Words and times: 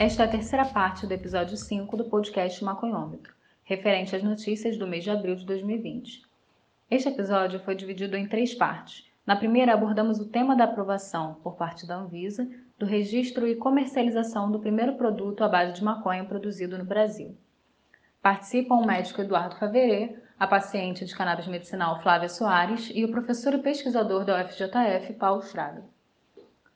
Esta 0.00 0.22
é 0.22 0.26
a 0.26 0.30
terceira 0.30 0.64
parte 0.64 1.08
do 1.08 1.12
episódio 1.12 1.56
5 1.56 1.96
do 1.96 2.04
podcast 2.04 2.62
Maconhômetro, 2.62 3.34
referente 3.64 4.14
às 4.14 4.22
notícias 4.22 4.76
do 4.78 4.86
mês 4.86 5.02
de 5.02 5.10
abril 5.10 5.34
de 5.34 5.44
2020. 5.44 6.22
Este 6.88 7.08
episódio 7.08 7.58
foi 7.58 7.74
dividido 7.74 8.16
em 8.16 8.28
três 8.28 8.54
partes. 8.54 9.10
Na 9.26 9.34
primeira, 9.34 9.74
abordamos 9.74 10.20
o 10.20 10.28
tema 10.28 10.54
da 10.54 10.62
aprovação, 10.62 11.34
por 11.42 11.56
parte 11.56 11.84
da 11.84 11.96
Anvisa, 11.96 12.48
do 12.78 12.86
registro 12.86 13.44
e 13.48 13.56
comercialização 13.56 14.52
do 14.52 14.60
primeiro 14.60 14.94
produto 14.94 15.42
à 15.42 15.48
base 15.48 15.72
de 15.72 15.82
maconha 15.82 16.24
produzido 16.24 16.78
no 16.78 16.84
Brasil. 16.84 17.36
Participam 18.22 18.76
o 18.76 18.86
médico 18.86 19.20
Eduardo 19.20 19.56
Faverê, 19.56 20.16
a 20.38 20.46
paciente 20.46 21.04
de 21.04 21.16
cannabis 21.16 21.48
medicinal 21.48 22.00
Flávia 22.02 22.28
Soares 22.28 22.88
e 22.94 23.04
o 23.04 23.10
professor 23.10 23.52
e 23.52 23.58
pesquisador 23.58 24.24
da 24.24 24.44
UFJF, 24.44 25.14
Paulo 25.14 25.42
Fraga. 25.42 25.82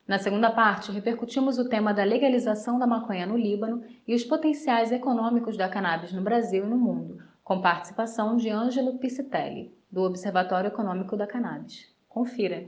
Na 0.05 0.19
segunda 0.19 0.51
parte, 0.51 0.91
repercutimos 0.91 1.57
o 1.57 1.69
tema 1.69 1.93
da 1.93 2.03
legalização 2.03 2.77
da 2.77 2.85
maconha 2.85 3.25
no 3.25 3.37
Líbano 3.37 3.83
e 4.05 4.13
os 4.13 4.25
potenciais 4.25 4.91
econômicos 4.91 5.55
da 5.55 5.69
cannabis 5.69 6.11
no 6.11 6.21
Brasil 6.21 6.65
e 6.65 6.69
no 6.69 6.77
mundo, 6.77 7.23
com 7.41 7.61
participação 7.61 8.35
de 8.35 8.49
Ângelo 8.49 8.97
Piscitelli, 8.97 9.73
do 9.89 10.01
Observatório 10.01 10.67
Econômico 10.67 11.15
da 11.15 11.25
Cannabis. 11.25 11.87
Confira! 12.09 12.67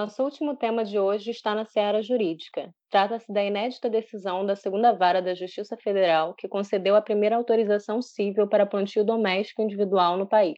Nosso 0.00 0.22
último 0.22 0.56
tema 0.56 0.82
de 0.82 0.98
hoje 0.98 1.30
está 1.30 1.54
na 1.54 1.66
seara 1.66 2.00
jurídica. 2.00 2.74
Trata-se 2.88 3.30
da 3.30 3.44
inédita 3.44 3.90
decisão 3.90 4.46
da 4.46 4.56
segunda 4.56 4.94
vara 4.94 5.20
da 5.20 5.34
Justiça 5.34 5.76
Federal 5.76 6.32
que 6.32 6.48
concedeu 6.48 6.96
a 6.96 7.02
primeira 7.02 7.36
autorização 7.36 8.00
civil 8.00 8.48
para 8.48 8.64
plantio 8.64 9.04
doméstico 9.04 9.60
individual 9.60 10.16
no 10.16 10.26
país. 10.26 10.56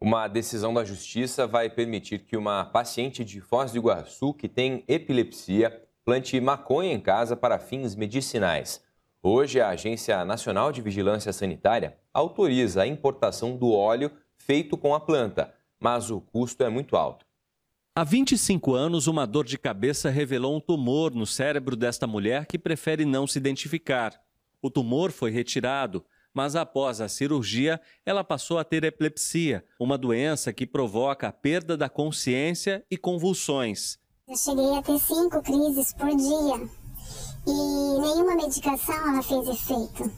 Uma 0.00 0.26
decisão 0.26 0.72
da 0.72 0.86
Justiça 0.86 1.46
vai 1.46 1.68
permitir 1.68 2.20
que 2.20 2.34
uma 2.34 2.64
paciente 2.64 3.22
de 3.22 3.42
Foz 3.42 3.72
do 3.72 3.78
Iguaçu 3.78 4.32
que 4.32 4.48
tem 4.48 4.82
epilepsia 4.88 5.86
plante 6.02 6.40
maconha 6.40 6.94
em 6.94 7.00
casa 7.00 7.36
para 7.36 7.58
fins 7.58 7.94
medicinais. 7.94 8.82
Hoje, 9.22 9.60
a 9.60 9.68
Agência 9.68 10.24
Nacional 10.24 10.72
de 10.72 10.80
Vigilância 10.80 11.30
Sanitária 11.30 11.98
autoriza 12.14 12.84
a 12.84 12.86
importação 12.86 13.54
do 13.54 13.70
óleo 13.70 14.10
feito 14.38 14.78
com 14.78 14.94
a 14.94 15.00
planta, 15.00 15.52
mas 15.78 16.10
o 16.10 16.22
custo 16.22 16.64
é 16.64 16.70
muito 16.70 16.96
alto. 16.96 17.27
Há 17.98 18.04
25 18.04 18.76
anos, 18.76 19.08
uma 19.08 19.26
dor 19.26 19.44
de 19.44 19.58
cabeça 19.58 20.08
revelou 20.08 20.56
um 20.56 20.60
tumor 20.60 21.12
no 21.12 21.26
cérebro 21.26 21.74
desta 21.74 22.06
mulher 22.06 22.46
que 22.46 22.56
prefere 22.56 23.04
não 23.04 23.26
se 23.26 23.40
identificar. 23.40 24.22
O 24.62 24.70
tumor 24.70 25.10
foi 25.10 25.32
retirado, 25.32 26.04
mas 26.32 26.54
após 26.54 27.00
a 27.00 27.08
cirurgia, 27.08 27.80
ela 28.06 28.22
passou 28.22 28.56
a 28.56 28.62
ter 28.62 28.84
epilepsia, 28.84 29.64
uma 29.80 29.98
doença 29.98 30.52
que 30.52 30.64
provoca 30.64 31.26
a 31.26 31.32
perda 31.32 31.76
da 31.76 31.88
consciência 31.88 32.86
e 32.88 32.96
convulsões. 32.96 33.98
Eu 34.28 34.36
cheguei 34.36 34.78
a 34.78 34.80
ter 34.80 35.00
cinco 35.00 35.42
crises 35.42 35.92
por 35.92 36.06
dia 36.06 36.70
e 37.48 38.00
nenhuma 38.00 38.36
medicação 38.36 38.94
ela 38.94 39.22
fez 39.24 39.48
efeito. 39.48 40.12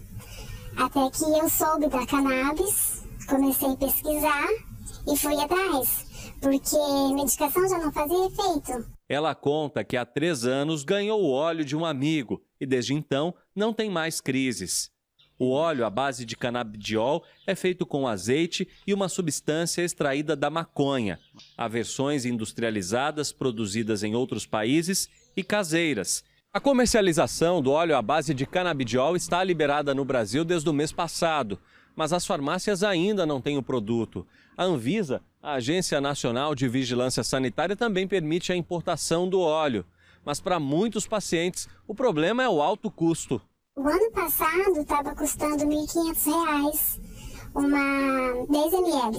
Até 0.77 1.11
que 1.17 1.25
eu 1.25 1.49
soube 1.49 1.89
da 1.89 2.05
cannabis, 2.05 3.07
comecei 3.27 3.71
a 3.71 3.77
pesquisar 3.77 4.49
e 5.11 5.17
fui 5.17 5.35
atrás 5.41 6.10
porque 6.41 7.15
medicação 7.15 7.69
já 7.69 7.79
não 7.79 7.93
fazia 7.93 8.27
efeito. 8.27 8.91
Ela 9.09 9.35
conta 9.35 9.85
que 9.85 9.97
há 9.97 10.05
três 10.05 10.45
anos 10.45 10.85
ganhou 10.85 11.23
o 11.23 11.31
óleo 11.31 11.65
de 11.65 11.77
um 11.77 11.85
amigo 11.85 12.43
e 12.61 12.67
desde 12.67 12.95
então 12.95 13.35
não 13.55 13.73
tem 13.73 13.91
mais 13.91 14.21
crises. 14.21 14.91
O 15.39 15.53
óleo 15.53 15.87
à 15.87 15.91
base 15.91 16.27
de 16.27 16.37
canabidiol 16.37 17.25
é 17.47 17.55
feito 17.55 17.87
com 17.87 18.07
azeite 18.07 18.69
e 18.87 18.93
uma 18.93 19.09
substância 19.09 19.83
extraída 19.83 20.37
da 20.37 20.51
maconha. 20.51 21.19
Há 21.57 21.67
versões 21.67 22.27
industrializadas 22.27 23.33
produzidas 23.33 24.03
em 24.03 24.15
outros 24.15 24.45
países 24.45 25.09
e 25.35 25.43
caseiras. 25.43 26.23
A 26.53 26.61
comercialização 26.61 27.63
do 27.63 27.71
óleo 27.71 27.97
à 27.97 28.03
base 28.03 28.35
de 28.35 28.45
canabidiol 28.45 29.17
está 29.17 29.43
liberada 29.43 29.95
no 29.95 30.05
Brasil 30.05 30.45
desde 30.45 30.69
o 30.69 30.73
mês 30.75 30.93
passado, 30.93 31.59
mas 31.95 32.13
as 32.13 32.27
farmácias 32.27 32.83
ainda 32.83 33.25
não 33.27 33.41
têm 33.41 33.59
o 33.59 33.63
produto. 33.63 34.27
A 34.57 34.65
Anvisa 34.65 35.23
a 35.43 35.55
Agência 35.55 36.01
Nacional 36.03 36.55
de 36.55 36.69
Vigilância 36.69 37.25
Sanitária 37.25 37.75
também 37.75 38.07
permite 38.07 38.53
a 38.53 38.57
importação 38.57 39.27
do 39.27 39.41
óleo, 39.41 39.87
mas 40.23 40.39
para 40.39 40.61
muitos 40.61 41.07
pacientes 41.07 41.67
o 41.89 41.95
problema 41.95 42.43
é 42.43 42.49
o 42.49 42.61
alto 42.61 42.91
custo. 42.91 43.41
O 43.75 43.89
ano 43.89 44.11
passado 44.13 44.79
estava 44.79 45.15
custando 45.15 45.67
R$ 45.67 45.75
1.500 45.75 47.01
uma 47.55 48.47
10 48.51 48.73
ml. 48.75 49.19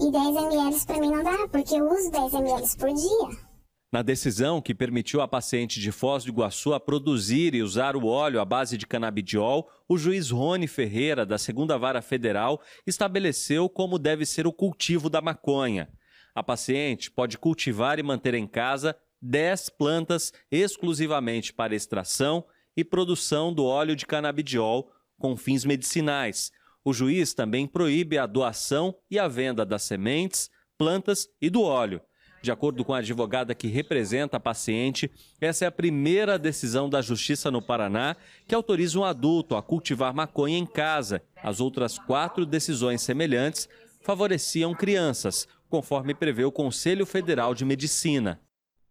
E 0.00 0.12
10 0.12 0.36
ml 0.36 0.86
para 0.86 1.00
mim 1.00 1.10
não 1.10 1.24
dá, 1.24 1.48
porque 1.48 1.74
eu 1.74 1.88
uso 1.88 2.10
10 2.10 2.34
ml 2.34 2.76
por 2.76 2.92
dia. 2.92 3.47
Na 3.90 4.02
decisão 4.02 4.60
que 4.60 4.74
permitiu 4.74 5.22
à 5.22 5.26
paciente 5.26 5.80
de 5.80 5.90
Foz 5.90 6.22
do 6.22 6.30
Iguaçu 6.30 6.74
a 6.74 6.80
produzir 6.80 7.54
e 7.54 7.62
usar 7.62 7.96
o 7.96 8.04
óleo 8.04 8.38
à 8.38 8.44
base 8.44 8.76
de 8.76 8.86
canabidiol, 8.86 9.66
o 9.88 9.96
juiz 9.96 10.28
Rony 10.28 10.66
Ferreira, 10.66 11.24
da 11.24 11.38
Segunda 11.38 11.78
Vara 11.78 12.02
Federal, 12.02 12.60
estabeleceu 12.86 13.66
como 13.66 13.98
deve 13.98 14.26
ser 14.26 14.46
o 14.46 14.52
cultivo 14.52 15.08
da 15.08 15.22
maconha. 15.22 15.88
A 16.34 16.42
paciente 16.42 17.10
pode 17.10 17.38
cultivar 17.38 17.98
e 17.98 18.02
manter 18.02 18.34
em 18.34 18.46
casa 18.46 18.94
10 19.22 19.70
plantas 19.70 20.34
exclusivamente 20.50 21.50
para 21.54 21.74
extração 21.74 22.44
e 22.76 22.84
produção 22.84 23.54
do 23.54 23.64
óleo 23.64 23.96
de 23.96 24.04
canabidiol 24.04 24.92
com 25.18 25.34
fins 25.34 25.64
medicinais. 25.64 26.52
O 26.84 26.92
juiz 26.92 27.32
também 27.32 27.66
proíbe 27.66 28.18
a 28.18 28.26
doação 28.26 28.94
e 29.10 29.18
a 29.18 29.26
venda 29.26 29.64
das 29.64 29.82
sementes, 29.82 30.50
plantas 30.76 31.26
e 31.40 31.48
do 31.48 31.62
óleo. 31.62 32.02
De 32.40 32.52
acordo 32.52 32.84
com 32.84 32.94
a 32.94 32.98
advogada 32.98 33.54
que 33.54 33.66
representa 33.66 34.36
a 34.36 34.40
paciente, 34.40 35.10
essa 35.40 35.64
é 35.64 35.68
a 35.68 35.72
primeira 35.72 36.38
decisão 36.38 36.88
da 36.88 37.02
Justiça 37.02 37.50
no 37.50 37.60
Paraná 37.60 38.16
que 38.46 38.54
autoriza 38.54 38.98
um 38.98 39.04
adulto 39.04 39.56
a 39.56 39.62
cultivar 39.62 40.14
maconha 40.14 40.56
em 40.56 40.66
casa. 40.66 41.22
As 41.42 41.60
outras 41.60 41.98
quatro 41.98 42.46
decisões 42.46 43.02
semelhantes 43.02 43.68
favoreciam 44.02 44.74
crianças, 44.74 45.48
conforme 45.68 46.14
prevê 46.14 46.44
o 46.44 46.52
Conselho 46.52 47.04
Federal 47.04 47.54
de 47.54 47.64
Medicina. 47.64 48.40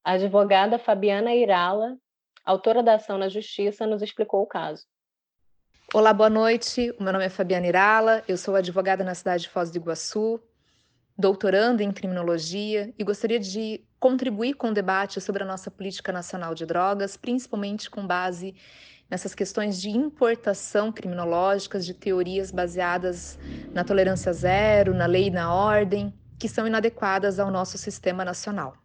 A 0.04 0.12
advogada 0.12 0.78
Fabiana 0.78 1.34
Irala, 1.34 1.98
autora 2.46 2.84
da 2.84 2.96
ação 2.96 3.18
na 3.18 3.30
Justiça, 3.30 3.88
nos 3.88 4.02
explicou 4.02 4.42
o 4.42 4.48
caso. 4.48 4.84
Olá, 5.94 6.14
boa 6.14 6.30
noite. 6.30 6.94
O 7.00 7.04
meu 7.04 7.14
nome 7.14 7.26
é 7.26 7.30
Fabiana 7.30 7.66
Irala, 7.66 8.24
eu 8.28 8.38
sou 8.38 8.56
advogada 8.56 9.06
na 9.06 9.16
cidade 9.16 9.44
de 9.44 9.50
Foz 9.50 9.72
do 9.72 9.78
Iguaçu, 9.78 10.38
doutorando 11.18 11.82
em 11.82 11.92
criminologia 11.92 12.94
e 12.98 13.04
gostaria 13.04 13.40
de 13.40 13.82
contribuir 14.00 14.54
com 14.54 14.70
o 14.70 14.74
debate 14.74 15.20
sobre 15.20 15.44
a 15.44 15.46
nossa 15.46 15.72
política 15.72 16.12
nacional 16.12 16.54
de 16.54 16.66
drogas, 16.66 17.18
principalmente 17.18 17.90
com 17.90 18.06
base 18.06 18.54
nessas 19.10 19.34
questões 19.34 19.82
de 19.82 19.90
importação 19.90 20.92
criminológicas, 20.92 21.86
de 21.86 21.94
teorias 21.94 22.52
baseadas 22.52 23.40
na 23.74 23.84
tolerância 23.84 24.32
zero, 24.34 24.94
na 24.94 25.06
lei 25.06 25.28
e 25.28 25.32
na 25.32 25.54
ordem, 25.54 26.14
que 26.38 26.48
são 26.48 26.68
inadequadas 26.68 27.40
ao 27.40 27.50
nosso 27.50 27.78
sistema 27.78 28.24
nacional. 28.24 28.76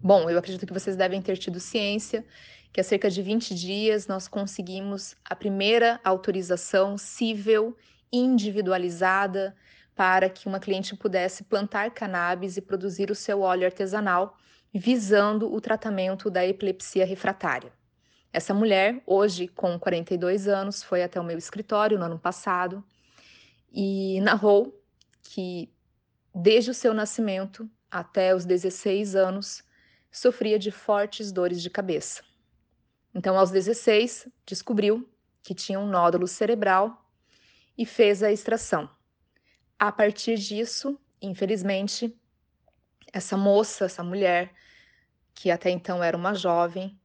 Bom, 0.00 0.30
eu 0.30 0.38
acredito 0.38 0.66
que 0.66 0.72
vocês 0.72 0.94
devem 0.94 1.20
ter 1.20 1.36
tido 1.38 1.58
ciência 1.58 2.24
que 2.72 2.80
há 2.80 2.84
cerca 2.84 3.10
de 3.10 3.22
20 3.22 3.54
dias 3.54 4.06
nós 4.06 4.28
conseguimos 4.28 5.16
a 5.24 5.34
primeira 5.34 5.98
autorização 6.04 6.98
civil 6.98 7.74
individualizada 8.12 9.56
para 9.96 10.28
que 10.28 10.46
uma 10.46 10.60
cliente 10.60 10.94
pudesse 10.94 11.42
plantar 11.42 11.90
cannabis 11.90 12.58
e 12.58 12.60
produzir 12.60 13.10
o 13.10 13.14
seu 13.14 13.40
óleo 13.40 13.64
artesanal, 13.64 14.36
visando 14.72 15.52
o 15.52 15.58
tratamento 15.58 16.30
da 16.30 16.46
epilepsia 16.46 17.06
refratária. 17.06 17.72
Essa 18.30 18.52
mulher, 18.52 19.02
hoje 19.06 19.48
com 19.48 19.78
42 19.78 20.46
anos, 20.46 20.82
foi 20.82 21.02
até 21.02 21.18
o 21.18 21.24
meu 21.24 21.38
escritório 21.38 21.98
no 21.98 22.04
ano 22.04 22.18
passado 22.18 22.84
e 23.72 24.20
narrou 24.20 24.78
que, 25.22 25.72
desde 26.34 26.70
o 26.70 26.74
seu 26.74 26.92
nascimento 26.92 27.68
até 27.90 28.34
os 28.34 28.44
16 28.44 29.16
anos, 29.16 29.64
sofria 30.10 30.58
de 30.58 30.70
fortes 30.70 31.32
dores 31.32 31.62
de 31.62 31.70
cabeça. 31.70 32.22
Então, 33.14 33.38
aos 33.38 33.50
16, 33.50 34.28
descobriu 34.44 35.08
que 35.42 35.54
tinha 35.54 35.80
um 35.80 35.86
nódulo 35.86 36.26
cerebral 36.26 37.02
e 37.78 37.86
fez 37.86 38.22
a 38.22 38.30
extração. 38.30 38.90
A 39.78 39.92
partir 39.92 40.36
disso, 40.38 40.98
infelizmente, 41.20 42.14
essa 43.12 43.36
moça, 43.36 43.84
essa 43.84 44.02
mulher, 44.02 44.52
que 45.34 45.50
até 45.50 45.68
então 45.68 46.02
era 46.02 46.16
uma 46.16 46.34
jovem, 46.34 46.98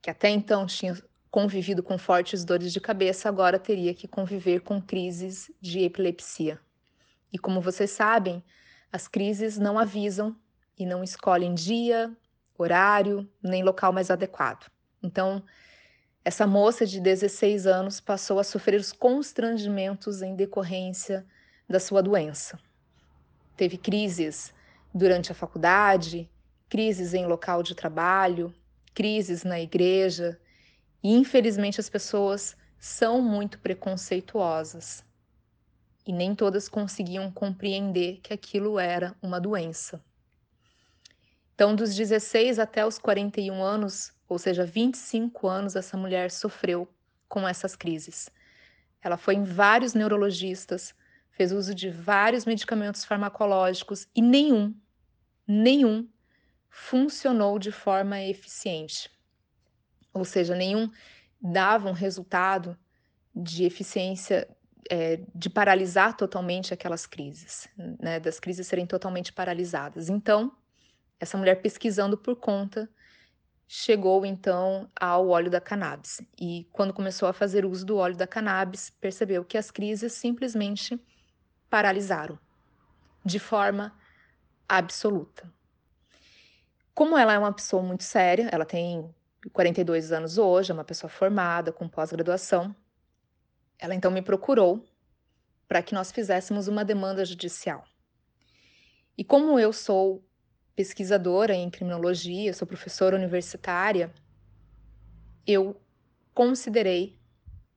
que 0.00 0.08
até 0.08 0.30
então 0.30 0.66
tinha 0.66 0.96
convivido 1.30 1.82
com 1.82 1.98
fortes 1.98 2.46
dores 2.46 2.72
de 2.72 2.80
cabeça, 2.80 3.28
agora 3.28 3.58
teria 3.58 3.92
que 3.92 4.08
conviver 4.08 4.60
com 4.60 4.80
crises 4.80 5.50
de 5.60 5.80
epilepsia. 5.80 6.58
E 7.30 7.38
como 7.38 7.60
vocês 7.60 7.90
sabem, 7.90 8.42
as 8.90 9.06
crises 9.06 9.58
não 9.58 9.78
avisam 9.78 10.34
e 10.78 10.86
não 10.86 11.04
escolhem 11.04 11.54
dia, 11.54 12.10
horário, 12.56 13.30
nem 13.42 13.62
local 13.62 13.92
mais 13.92 14.10
adequado. 14.10 14.70
Então, 15.02 15.44
essa 16.24 16.46
moça 16.46 16.86
de 16.86 17.00
16 17.00 17.66
anos 17.66 18.00
passou 18.00 18.38
a 18.38 18.44
sofrer 18.44 18.80
os 18.80 18.92
constrangimentos 18.92 20.22
em 20.22 20.34
decorrência 20.34 21.26
da 21.68 21.78
sua 21.78 22.02
doença. 22.02 22.58
Teve 23.56 23.76
crises 23.76 24.54
durante 24.94 25.30
a 25.30 25.34
faculdade, 25.34 26.28
crises 26.68 27.14
em 27.14 27.26
local 27.26 27.62
de 27.62 27.74
trabalho, 27.74 28.54
crises 28.94 29.44
na 29.44 29.60
igreja, 29.60 30.40
e 31.02 31.14
infelizmente 31.14 31.80
as 31.80 31.88
pessoas 31.88 32.56
são 32.78 33.20
muito 33.20 33.58
preconceituosas. 33.58 35.04
E 36.06 36.12
nem 36.12 36.34
todas 36.34 36.68
conseguiam 36.68 37.30
compreender 37.30 38.20
que 38.22 38.32
aquilo 38.32 38.78
era 38.78 39.14
uma 39.20 39.40
doença. 39.40 40.02
Então, 41.54 41.74
dos 41.74 41.94
16 41.94 42.58
até 42.58 42.86
os 42.86 42.98
41 42.98 43.62
anos, 43.62 44.12
ou 44.28 44.38
seja, 44.38 44.64
25 44.64 45.48
anos, 45.48 45.74
essa 45.74 45.96
mulher 45.96 46.30
sofreu 46.30 46.88
com 47.28 47.46
essas 47.46 47.74
crises. 47.74 48.30
Ela 49.02 49.16
foi 49.16 49.34
em 49.34 49.44
vários 49.44 49.92
neurologistas, 49.92 50.94
fez 51.38 51.52
uso 51.52 51.72
de 51.72 51.88
vários 51.88 52.44
medicamentos 52.44 53.04
farmacológicos 53.04 54.08
e 54.12 54.20
nenhum, 54.20 54.74
nenhum 55.46 56.08
funcionou 56.68 57.60
de 57.60 57.70
forma 57.70 58.20
eficiente. 58.20 59.08
Ou 60.12 60.24
seja, 60.24 60.56
nenhum 60.56 60.90
dava 61.40 61.88
um 61.88 61.92
resultado 61.92 62.76
de 63.32 63.62
eficiência 63.62 64.48
é, 64.90 65.20
de 65.32 65.48
paralisar 65.48 66.16
totalmente 66.16 66.74
aquelas 66.74 67.06
crises, 67.06 67.68
né, 68.00 68.18
das 68.18 68.40
crises 68.40 68.66
serem 68.66 68.84
totalmente 68.84 69.32
paralisadas. 69.32 70.08
Então, 70.08 70.50
essa 71.20 71.38
mulher 71.38 71.62
pesquisando 71.62 72.18
por 72.18 72.34
conta 72.34 72.90
chegou 73.68 74.26
então 74.26 74.90
ao 74.98 75.28
óleo 75.28 75.50
da 75.50 75.60
cannabis 75.60 76.20
e 76.40 76.66
quando 76.72 76.92
começou 76.92 77.28
a 77.28 77.32
fazer 77.32 77.64
uso 77.64 77.86
do 77.86 77.96
óleo 77.96 78.16
da 78.16 78.26
cannabis 78.26 78.90
percebeu 78.90 79.44
que 79.44 79.58
as 79.58 79.70
crises 79.70 80.14
simplesmente 80.14 80.98
paralisaram 81.68 82.38
de 83.24 83.38
forma 83.38 83.92
absoluta. 84.68 85.52
Como 86.94 87.16
ela 87.16 87.34
é 87.34 87.38
uma 87.38 87.52
pessoa 87.52 87.82
muito 87.82 88.04
séria, 88.04 88.48
ela 88.50 88.64
tem 88.64 89.14
42 89.52 90.12
anos 90.12 90.38
hoje, 90.38 90.70
é 90.70 90.74
uma 90.74 90.84
pessoa 90.84 91.08
formada, 91.08 91.72
com 91.72 91.88
pós-graduação, 91.88 92.74
ela 93.78 93.94
então 93.94 94.10
me 94.10 94.20
procurou 94.20 94.84
para 95.68 95.82
que 95.82 95.94
nós 95.94 96.10
fizéssemos 96.10 96.66
uma 96.66 96.84
demanda 96.84 97.24
judicial. 97.24 97.84
E 99.16 99.22
como 99.22 99.58
eu 99.58 99.72
sou 99.72 100.24
pesquisadora 100.74 101.54
em 101.54 101.70
criminologia, 101.70 102.54
sou 102.54 102.66
professora 102.66 103.16
universitária, 103.16 104.12
eu 105.46 105.80
considerei 106.32 107.18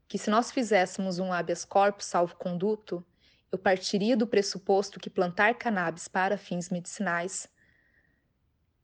que 0.08 0.18
se 0.18 0.30
nós 0.30 0.52
fizéssemos 0.52 1.20
um 1.20 1.32
habeas 1.32 1.66
corpus 1.66 2.06
salvo-conduto, 2.06 3.06
eu 3.52 3.58
partiria 3.58 4.16
do 4.16 4.26
pressuposto 4.26 5.00
que 5.00 5.10
plantar 5.10 5.56
cannabis 5.56 6.08
para 6.08 6.38
fins 6.38 6.70
medicinais 6.70 7.50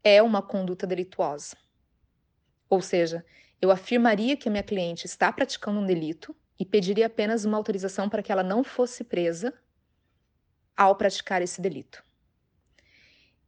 é 0.04 0.22
uma 0.22 0.42
conduta 0.42 0.86
delituosa. 0.86 1.56
Ou 2.68 2.82
seja, 2.82 3.24
eu 3.60 3.70
afirmaria 3.70 4.36
que 4.36 4.48
a 4.48 4.52
minha 4.52 4.62
cliente 4.62 5.06
está 5.06 5.32
praticando 5.32 5.80
um 5.80 5.86
delito 5.86 6.36
e 6.58 6.64
pediria 6.64 7.06
apenas 7.06 7.44
uma 7.44 7.56
autorização 7.56 8.08
para 8.08 8.22
que 8.22 8.30
ela 8.30 8.42
não 8.42 8.62
fosse 8.62 9.02
presa 9.02 9.54
ao 10.76 10.94
praticar 10.96 11.40
esse 11.42 11.60
delito. 11.60 12.02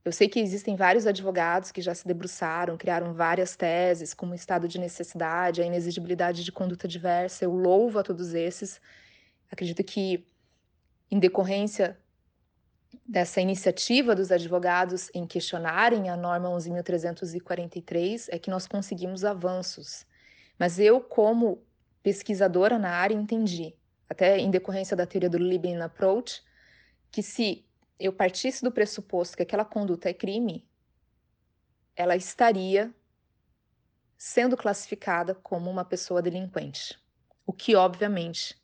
Eu 0.03 0.13
sei 0.13 0.29
que 0.29 0.41
existem 0.41 0.77
vários 0.77 1.07
advogados 1.07 1.71
que 1.71 1.83
já 1.83 1.95
se 1.95 2.07
debruçaram, 2.07 2.79
criaram 2.79 3.13
várias 3.13 3.55
teses, 3.55 4.15
como 4.15 4.33
o 4.33 4.35
estado 4.35 4.67
de 4.67 4.79
necessidade, 4.79 5.61
a 5.61 5.67
inexigibilidade 5.67 6.43
de 6.43 6.51
conduta 6.51 6.89
diversa. 6.89 7.45
Eu 7.45 7.53
louvo 7.53 7.99
a 7.99 8.03
todos 8.03 8.33
esses. 8.33 8.81
Acredito 9.51 9.85
que, 9.85 10.27
em 11.11 11.19
decorrência 11.19 11.99
dessa 13.07 13.41
iniciativa 13.41 14.15
dos 14.15 14.31
advogados 14.31 15.11
em 15.15 15.27
questionarem 15.27 16.09
a 16.09 16.17
norma 16.17 16.49
11.343 16.49 18.29
é 18.31 18.39
que 18.39 18.51
nós 18.51 18.67
conseguimos 18.67 19.25
avanços. 19.25 20.07
Mas 20.59 20.79
eu, 20.79 21.01
como 21.01 21.63
pesquisadora 22.03 22.79
na 22.79 22.91
área, 22.91 23.15
entendi, 23.15 23.75
até 24.09 24.39
em 24.39 24.51
decorrência 24.51 24.97
da 24.97 25.07
teoria 25.07 25.31
do 25.31 25.39
Libyan 25.39 25.85
Approach, 25.85 26.43
que 27.11 27.23
se 27.23 27.65
eu 27.99 28.13
partisse 28.13 28.63
do 28.63 28.73
pressuposto 28.73 29.37
que 29.37 29.43
aquela 29.43 29.65
conduta 29.65 30.09
é 30.09 30.15
crime, 30.15 30.67
ela 31.95 32.17
estaria 32.17 32.95
sendo 34.17 34.57
classificada 34.57 35.35
como 35.35 35.71
uma 35.71 35.85
pessoa 35.85 36.23
delinquente, 36.23 36.99
o 37.47 37.53
que 37.53 37.75
obviamente 37.75 38.61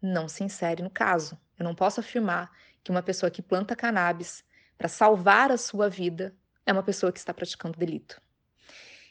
não 0.00 0.28
se 0.28 0.44
insere 0.44 0.82
no 0.82 0.90
caso. 0.90 1.38
Eu 1.58 1.64
não 1.64 1.74
posso 1.74 2.00
afirmar 2.00 2.50
que 2.82 2.90
uma 2.90 3.02
pessoa 3.02 3.30
que 3.30 3.42
planta 3.42 3.76
cannabis 3.76 4.44
para 4.76 4.88
salvar 4.88 5.52
a 5.52 5.56
sua 5.56 5.88
vida 5.88 6.34
é 6.66 6.72
uma 6.72 6.82
pessoa 6.82 7.12
que 7.12 7.18
está 7.18 7.32
praticando 7.32 7.78
delito. 7.78 8.20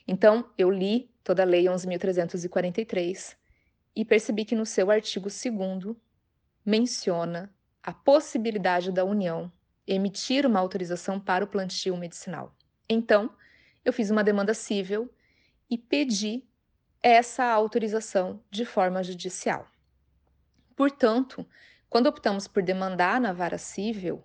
Então, 0.08 0.50
eu 0.58 0.70
li 0.70 1.10
toda 1.24 1.44
a 1.44 1.46
Lei 1.46 1.66
11.343 1.66 3.36
e 3.96 4.04
percebi 4.04 4.46
que 4.46 4.56
no 4.56 4.66
seu 4.66 4.90
artigo 4.90 5.30
2 5.30 5.96
menciona 6.66 7.54
a 7.84 7.94
possibilidade 7.94 8.92
da 8.92 9.04
União 9.04 9.52
emitir 9.88 10.46
uma 10.46 10.60
autorização 10.60 11.20
para 11.20 11.44
o 11.44 11.48
plantio 11.48 11.98
medicinal. 11.98 12.56
Então, 12.88 13.34
eu 13.84 13.92
fiz 13.92 14.10
uma 14.10 14.24
demanda 14.24 14.54
civil 14.54 15.10
e 15.70 15.78
pedi 15.78 16.44
essa 17.02 17.46
autorização 17.46 18.44
de 18.52 18.64
forma 18.64 19.04
judicial. 19.04 19.68
Portanto, 20.76 21.46
quando 21.92 22.08
optamos 22.08 22.48
por 22.48 22.64
demandar 22.64 23.20
na 23.20 23.34
vara 23.34 23.58
civil, 23.58 24.24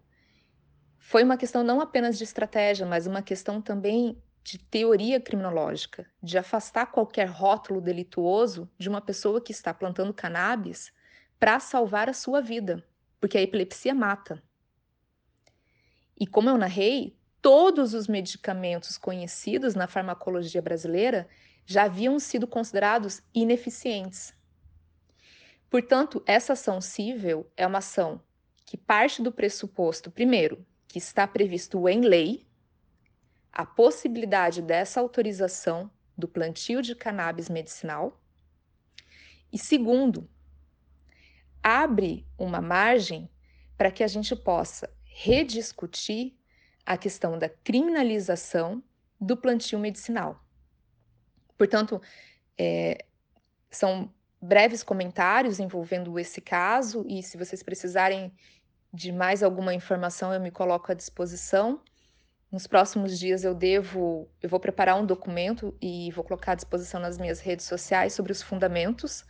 foi 1.01 1.25
uma 1.25 1.37
questão 1.37 1.65
não 1.65 1.81
apenas 1.81 2.17
de 2.17 2.23
estratégia, 2.23 2.87
mas 2.87 3.09
uma 3.09 3.23
questão 3.23 3.61
também 3.61 4.23
de 4.45 4.57
teoria 4.57 5.21
criminológica, 5.21 6.07
de 6.23 6.39
afastar 6.39 6.93
qualquer 6.93 7.27
rótulo 7.27 7.81
delituoso 7.81 8.71
de 8.79 8.89
uma 8.89 9.01
pessoa 9.01 9.41
que 9.41 9.51
está 9.51 9.75
plantando 9.75 10.15
cannabis 10.15 10.93
para 11.41 11.59
salvar 11.59 12.09
a 12.09 12.13
sua 12.13 12.41
vida, 12.41 12.87
porque 13.21 13.37
a 13.37 13.43
epilepsia 13.43 13.93
mata. 13.93 14.41
E 16.17 16.25
como 16.25 16.49
eu 16.49 16.57
narrei, 16.57 17.19
todos 17.43 17.95
os 17.95 18.07
medicamentos 18.07 18.97
conhecidos 18.97 19.75
na 19.75 19.89
farmacologia 19.89 20.63
brasileira 20.63 21.29
já 21.65 21.83
haviam 21.83 22.21
sido 22.21 22.47
considerados 22.47 23.21
ineficientes. 23.35 24.36
Portanto, 25.69 26.23
essa 26.27 26.53
ação 26.53 26.81
civil 26.81 27.51
é 27.57 27.67
uma 27.67 27.79
ação 27.79 28.21
que 28.65 28.77
parte 28.77 29.23
do 29.23 29.33
pressuposto, 29.33 30.11
primeiro, 30.11 30.65
que 30.89 30.99
está 30.99 31.27
previsto 31.27 31.89
em 31.89 32.01
lei 32.01 32.47
a 33.53 33.65
possibilidade 33.65 34.61
dessa 34.61 35.01
autorização 35.01 35.91
do 36.17 36.29
plantio 36.29 36.83
de 36.83 36.95
cannabis 36.95 37.49
medicinal, 37.49 38.21
e 39.53 39.59
segundo, 39.59 40.29
abre 41.63 42.27
uma 42.39 42.61
margem 42.61 43.31
para 43.77 43.91
que 43.91 44.03
a 44.03 44.07
gente 44.07 44.35
possa 44.37 44.91
rediscutir 45.05 46.35
a 46.85 46.97
questão 46.97 47.39
da 47.39 47.49
criminalização 47.49 48.83
do 49.21 49.37
plantio 49.37 49.79
medicinal. 49.79 50.45
Portanto, 51.57 52.01
é, 52.59 53.07
são 53.71 54.13
breves 54.41 54.83
comentários 54.83 55.59
envolvendo 55.59 56.19
esse 56.19 56.41
caso 56.41 57.05
e 57.09 57.23
se 57.23 57.37
vocês 57.37 57.63
precisarem 57.63 58.33
de 58.93 59.13
mais 59.13 59.43
alguma 59.43 59.75
informação, 59.75 60.33
eu 60.33 60.41
me 60.41 60.51
coloco 60.51 60.91
à 60.91 60.95
disposição. 60.95 61.81
Nos 62.51 62.67
próximos 62.67 63.19
dias 63.19 63.45
eu 63.45 63.55
devo, 63.55 64.29
eu 64.41 64.49
vou 64.49 64.61
preparar 64.61 64.97
um 64.97 65.05
documento 65.05 65.77
e 65.81 66.11
vou 66.13 66.25
colocar 66.25 66.53
à 66.53 66.55
disposição 66.55 67.01
nas 67.01 67.19
minhas 67.19 67.41
redes 67.41 67.67
sociais 67.67 68.13
sobre 68.13 68.33
os 68.33 68.41
fundamentos. 68.41 69.25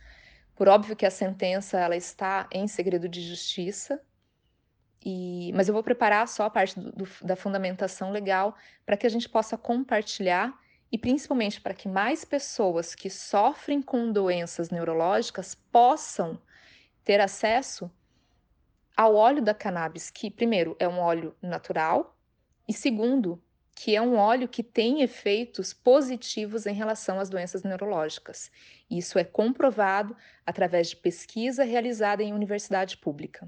Por 0.55 0.67
óbvio 0.67 0.95
que 0.95 1.05
a 1.05 1.11
sentença 1.11 1.79
ela 1.79 1.95
está 1.95 2.47
em 2.51 2.67
segredo 2.67 3.09
de 3.09 3.21
justiça, 3.21 4.01
e, 5.05 5.51
mas 5.53 5.67
eu 5.67 5.73
vou 5.73 5.83
preparar 5.83 6.27
só 6.27 6.45
a 6.45 6.49
parte 6.49 6.79
do, 6.79 6.91
do, 6.91 7.07
da 7.23 7.35
fundamentação 7.35 8.11
legal 8.11 8.55
para 8.85 8.97
que 8.97 9.05
a 9.05 9.09
gente 9.09 9.29
possa 9.29 9.57
compartilhar 9.57 10.53
e 10.91 10.97
principalmente 10.97 11.59
para 11.59 11.73
que 11.73 11.87
mais 11.87 12.23
pessoas 12.23 12.95
que 12.95 13.09
sofrem 13.09 13.81
com 13.81 14.11
doenças 14.11 14.69
neurológicas 14.69 15.55
possam 15.55 16.39
ter 17.03 17.19
acesso 17.19 17.91
ao 18.95 19.15
óleo 19.15 19.41
da 19.41 19.53
cannabis, 19.53 20.09
que, 20.09 20.31
primeiro, 20.31 20.75
é 20.79 20.87
um 20.87 20.99
óleo 20.99 21.35
natural, 21.41 22.17
e 22.67 22.73
segundo, 22.73 23.41
que 23.75 23.95
é 23.95 24.01
um 24.01 24.17
óleo 24.17 24.47
que 24.47 24.63
tem 24.63 25.03
efeitos 25.03 25.71
positivos 25.71 26.65
em 26.65 26.73
relação 26.73 27.19
às 27.19 27.29
doenças 27.29 27.61
neurológicas. 27.61 28.51
Isso 28.89 29.19
é 29.19 29.23
comprovado 29.23 30.17
através 30.43 30.89
de 30.89 30.95
pesquisa 30.95 31.63
realizada 31.63 32.23
em 32.23 32.33
universidade 32.33 32.97
pública. 32.97 33.47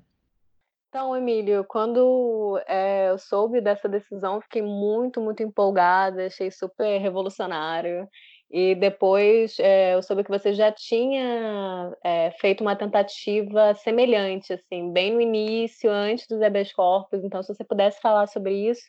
Então, 0.89 1.15
Emílio, 1.15 1.63
quando 1.65 2.59
é, 2.67 3.09
eu 3.11 3.17
soube 3.19 3.61
dessa 3.61 3.87
decisão, 3.87 4.41
fiquei 4.41 4.63
muito, 4.63 5.21
muito 5.21 5.43
empolgada, 5.43 6.25
achei 6.25 6.49
super 6.49 6.97
revolucionário. 6.99 8.07
E 8.51 8.73
depois 8.73 9.59
é, 9.59 9.93
eu 9.93 10.01
soube 10.01 10.23
que 10.23 10.31
você 10.31 10.51
já 10.53 10.71
tinha 10.71 11.95
é, 12.03 12.31
feito 12.31 12.61
uma 12.61 12.75
tentativa 12.75 13.75
semelhante, 13.75 14.51
assim, 14.53 14.91
bem 14.91 15.13
no 15.13 15.21
início, 15.21 15.91
antes 15.91 16.25
dos 16.27 16.41
habeas 16.41 16.73
corpus. 16.73 17.23
Então, 17.23 17.43
se 17.43 17.53
você 17.53 17.63
pudesse 17.63 18.01
falar 18.01 18.25
sobre 18.27 18.55
isso. 18.67 18.81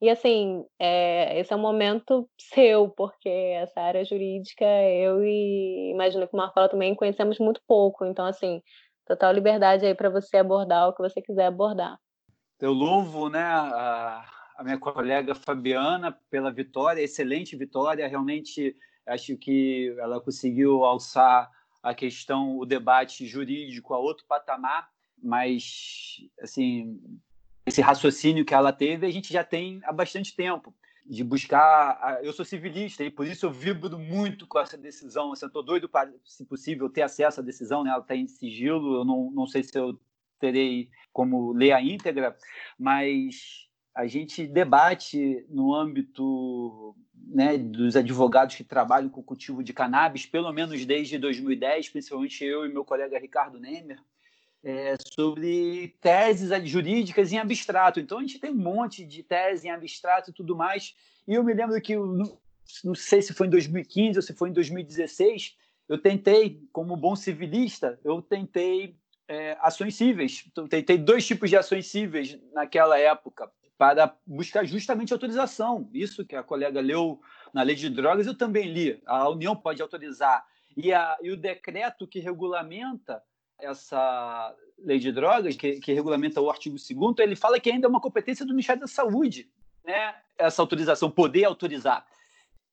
E, 0.00 0.08
assim, 0.08 0.64
é, 0.78 1.38
esse 1.40 1.52
é 1.52 1.56
um 1.56 1.58
momento 1.58 2.28
seu, 2.38 2.88
porque 2.90 3.28
essa 3.28 3.80
área 3.80 4.04
jurídica, 4.04 4.64
eu 4.64 5.24
e 5.24 5.90
imagino 5.92 6.28
que 6.28 6.34
o 6.34 6.36
Marcola 6.36 6.68
também 6.68 6.94
conhecemos 6.94 7.40
muito 7.40 7.60
pouco. 7.66 8.04
Então, 8.04 8.24
assim, 8.24 8.62
total 9.10 9.32
liberdade 9.32 9.86
aí 9.86 9.94
para 9.94 10.10
você 10.10 10.36
abordar 10.38 10.88
o 10.88 10.94
que 10.94 11.02
você 11.02 11.20
quiser 11.20 11.46
abordar. 11.46 11.98
Eu 12.60 12.72
louvo, 12.72 13.28
né, 13.28 13.42
a, 13.42 14.24
a 14.56 14.64
minha 14.64 14.78
colega 14.78 15.34
Fabiana 15.34 16.16
pela 16.30 16.52
vitória, 16.52 17.02
excelente 17.02 17.56
vitória, 17.56 18.06
realmente 18.06 18.76
Acho 19.10 19.36
que 19.36 19.94
ela 19.98 20.20
conseguiu 20.20 20.84
alçar 20.84 21.50
a 21.82 21.94
questão, 21.94 22.58
o 22.58 22.66
debate 22.66 23.26
jurídico 23.26 23.94
a 23.94 23.98
outro 23.98 24.24
patamar, 24.26 24.88
mas 25.20 26.18
assim 26.40 27.00
esse 27.66 27.80
raciocínio 27.80 28.44
que 28.44 28.54
ela 28.54 28.72
teve 28.72 29.06
a 29.06 29.10
gente 29.10 29.32
já 29.32 29.44
tem 29.44 29.80
há 29.84 29.92
bastante 29.92 30.34
tempo 30.34 30.74
de 31.10 31.24
buscar. 31.24 32.20
Eu 32.22 32.32
sou 32.32 32.44
civilista 32.44 33.02
e 33.02 33.10
por 33.10 33.26
isso 33.26 33.44
eu 33.44 33.50
vibro 33.50 33.98
muito 33.98 34.46
com 34.46 34.60
essa 34.60 34.78
decisão. 34.78 35.32
Assim, 35.32 35.44
eu 35.44 35.48
estou 35.48 35.62
doido 35.62 35.88
para, 35.88 36.12
se 36.24 36.44
possível, 36.44 36.88
ter 36.88 37.02
acesso 37.02 37.40
à 37.40 37.42
decisão. 37.42 37.82
Né? 37.82 37.90
Ela 37.90 38.00
está 38.00 38.14
em 38.14 38.28
sigilo. 38.28 39.00
Eu 39.00 39.04
não, 39.04 39.28
não 39.32 39.46
sei 39.46 39.64
se 39.64 39.76
eu 39.76 39.98
terei 40.38 40.88
como 41.12 41.52
ler 41.52 41.72
a 41.72 41.82
íntegra, 41.82 42.36
mas 42.78 43.68
a 43.92 44.06
gente 44.06 44.46
debate 44.46 45.44
no 45.48 45.74
âmbito 45.74 46.94
né, 47.12 47.58
dos 47.58 47.96
advogados 47.96 48.54
que 48.54 48.62
trabalham 48.62 49.10
com 49.10 49.20
o 49.20 49.24
cultivo 49.24 49.64
de 49.64 49.72
cannabis, 49.72 50.24
pelo 50.24 50.52
menos 50.52 50.86
desde 50.86 51.18
2010, 51.18 51.88
principalmente 51.90 52.44
eu 52.44 52.64
e 52.64 52.72
meu 52.72 52.84
colega 52.84 53.18
Ricardo 53.18 53.58
Nemer, 53.58 53.98
é, 54.62 54.94
sobre 55.12 55.96
teses 56.00 56.50
jurídicas 56.68 57.32
em 57.32 57.38
abstrato. 57.38 58.00
Então, 58.00 58.18
a 58.18 58.20
gente 58.20 58.38
tem 58.38 58.50
um 58.50 58.56
monte 58.56 59.04
de 59.04 59.22
teses 59.22 59.64
em 59.64 59.70
abstrato 59.70 60.30
e 60.30 60.32
tudo 60.32 60.56
mais. 60.56 60.94
E 61.26 61.34
eu 61.34 61.44
me 61.44 61.54
lembro 61.54 61.80
que, 61.80 61.96
não 61.96 62.94
sei 62.94 63.22
se 63.22 63.32
foi 63.32 63.46
em 63.46 63.50
2015 63.50 64.18
ou 64.18 64.22
se 64.22 64.34
foi 64.34 64.50
em 64.50 64.52
2016, 64.52 65.56
eu 65.88 65.98
tentei, 65.98 66.62
como 66.72 66.96
bom 66.96 67.16
civilista, 67.16 67.98
eu 68.04 68.20
tentei 68.22 68.96
é, 69.26 69.56
ações 69.60 69.94
cíveis. 69.94 70.44
Então, 70.50 70.68
tentei 70.68 70.98
dois 70.98 71.26
tipos 71.26 71.50
de 71.50 71.56
ações 71.56 71.86
cíveis 71.86 72.38
naquela 72.52 72.98
época 72.98 73.50
para 73.78 74.14
buscar 74.26 74.64
justamente 74.64 75.12
autorização. 75.12 75.88
Isso 75.94 76.24
que 76.24 76.36
a 76.36 76.42
colega 76.42 76.80
leu 76.80 77.20
na 77.52 77.62
lei 77.62 77.74
de 77.74 77.88
drogas, 77.88 78.26
eu 78.26 78.36
também 78.36 78.70
li. 78.70 79.02
A 79.06 79.28
União 79.28 79.56
pode 79.56 79.80
autorizar. 79.80 80.44
E, 80.76 80.92
a, 80.92 81.16
e 81.22 81.30
o 81.30 81.36
decreto 81.36 82.06
que 82.06 82.20
regulamenta 82.20 83.22
essa 83.62 84.54
lei 84.78 84.98
de 84.98 85.12
drogas, 85.12 85.56
que, 85.56 85.80
que 85.80 85.92
regulamenta 85.92 86.40
o 86.40 86.50
artigo 86.50 86.76
2 86.76 87.18
ele 87.18 87.36
fala 87.36 87.60
que 87.60 87.70
ainda 87.70 87.86
é 87.86 87.90
uma 87.90 88.00
competência 88.00 88.44
do 88.44 88.52
Ministério 88.52 88.80
da 88.80 88.86
Saúde, 88.86 89.50
né? 89.84 90.14
essa 90.38 90.62
autorização, 90.62 91.10
poder 91.10 91.44
autorizar. 91.44 92.06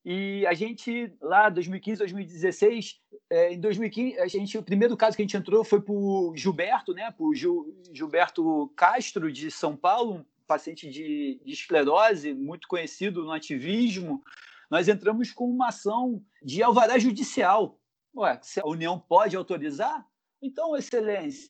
E 0.05 0.47
a 0.47 0.53
gente, 0.53 1.13
lá 1.21 1.49
2015, 1.49 1.99
2016, 1.99 3.01
é, 3.29 3.53
em 3.53 3.59
2015, 3.59 4.19
a 4.19 4.27
gente, 4.27 4.57
o 4.57 4.63
primeiro 4.63 4.95
caso 4.95 5.17
que 5.17 5.21
a 5.21 5.25
gente 5.25 5.35
entrou 5.35 5.65
foi 5.65 5.81
para 5.81 5.93
o 5.93 6.31
Gilberto, 6.33 6.93
né, 6.93 7.11
para 7.11 7.25
o 7.25 7.35
Gil, 7.35 7.75
Gilberto 7.91 8.71
Castro, 8.73 9.29
de 9.29 9.51
São 9.51 9.75
Paulo, 9.75 10.25
paciente 10.47 10.89
de, 10.89 11.41
de 11.43 11.51
esclerose, 11.51 12.33
muito 12.33 12.69
conhecido 12.69 13.25
no 13.25 13.33
ativismo, 13.33 14.23
nós 14.69 14.87
entramos 14.87 15.31
com 15.31 15.49
uma 15.49 15.67
ação 15.67 16.23
de 16.41 16.63
alvará 16.63 16.97
judicial. 16.97 17.77
Ué, 18.15 18.39
se 18.41 18.61
a 18.61 18.65
União 18.65 18.97
pode 18.97 19.35
autorizar, 19.35 20.07
então, 20.41 20.75
Excelência, 20.75 21.49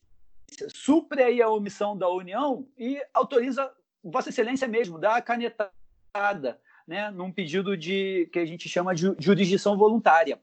supre 0.74 1.22
aí 1.22 1.42
a 1.42 1.48
omissão 1.48 1.96
da 1.96 2.08
União 2.08 2.66
e 2.76 3.00
autoriza 3.12 3.70
Vossa 4.02 4.30
Excelência 4.30 4.66
mesmo, 4.66 4.98
dá 4.98 5.16
a 5.16 5.22
canetada, 5.22 6.60
né, 6.86 7.10
num 7.10 7.30
pedido 7.30 7.76
de 7.76 8.28
que 8.32 8.38
a 8.38 8.46
gente 8.46 8.68
chama 8.68 8.94
de 8.94 9.14
jurisdição 9.18 9.76
voluntária. 9.76 10.40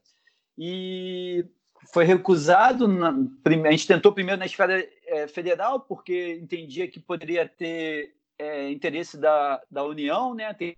E 0.56 1.44
foi 1.92 2.04
recusado, 2.04 2.88
na, 2.88 3.10
a 3.10 3.70
gente 3.70 3.86
tentou 3.86 4.12
primeiro 4.12 4.38
na 4.38 4.46
esfera 4.46 4.86
é, 5.06 5.26
federal, 5.26 5.80
porque 5.80 6.38
entendia 6.40 6.88
que 6.88 7.00
poderia 7.00 7.48
ter 7.48 8.14
é, 8.38 8.70
interesse 8.70 9.18
da, 9.18 9.62
da 9.70 9.84
União, 9.84 10.34
né? 10.34 10.52
tem 10.54 10.76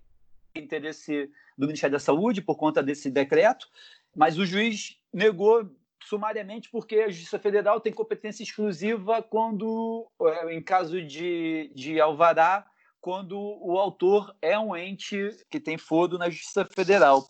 interesse 0.55 1.29
do 1.57 1.67
Ministério 1.67 1.93
da 1.93 1.99
Saúde 1.99 2.41
por 2.41 2.55
conta 2.55 2.81
desse 2.81 3.09
decreto, 3.09 3.67
mas 4.15 4.37
o 4.37 4.45
juiz 4.45 4.99
negou 5.13 5.69
sumariamente 6.03 6.69
porque 6.69 6.97
a 6.97 7.09
Justiça 7.09 7.39
Federal 7.39 7.79
tem 7.79 7.93
competência 7.93 8.43
exclusiva 8.43 9.21
quando, 9.21 10.07
é, 10.21 10.53
em 10.53 10.61
caso 10.61 11.01
de, 11.01 11.71
de 11.75 11.99
alvará, 11.99 12.65
quando 13.01 13.39
o 13.39 13.77
autor 13.77 14.35
é 14.41 14.57
um 14.59 14.75
ente 14.75 15.29
que 15.49 15.59
tem 15.59 15.77
foro 15.77 16.17
na 16.17 16.29
Justiça 16.29 16.65
Federal. 16.65 17.25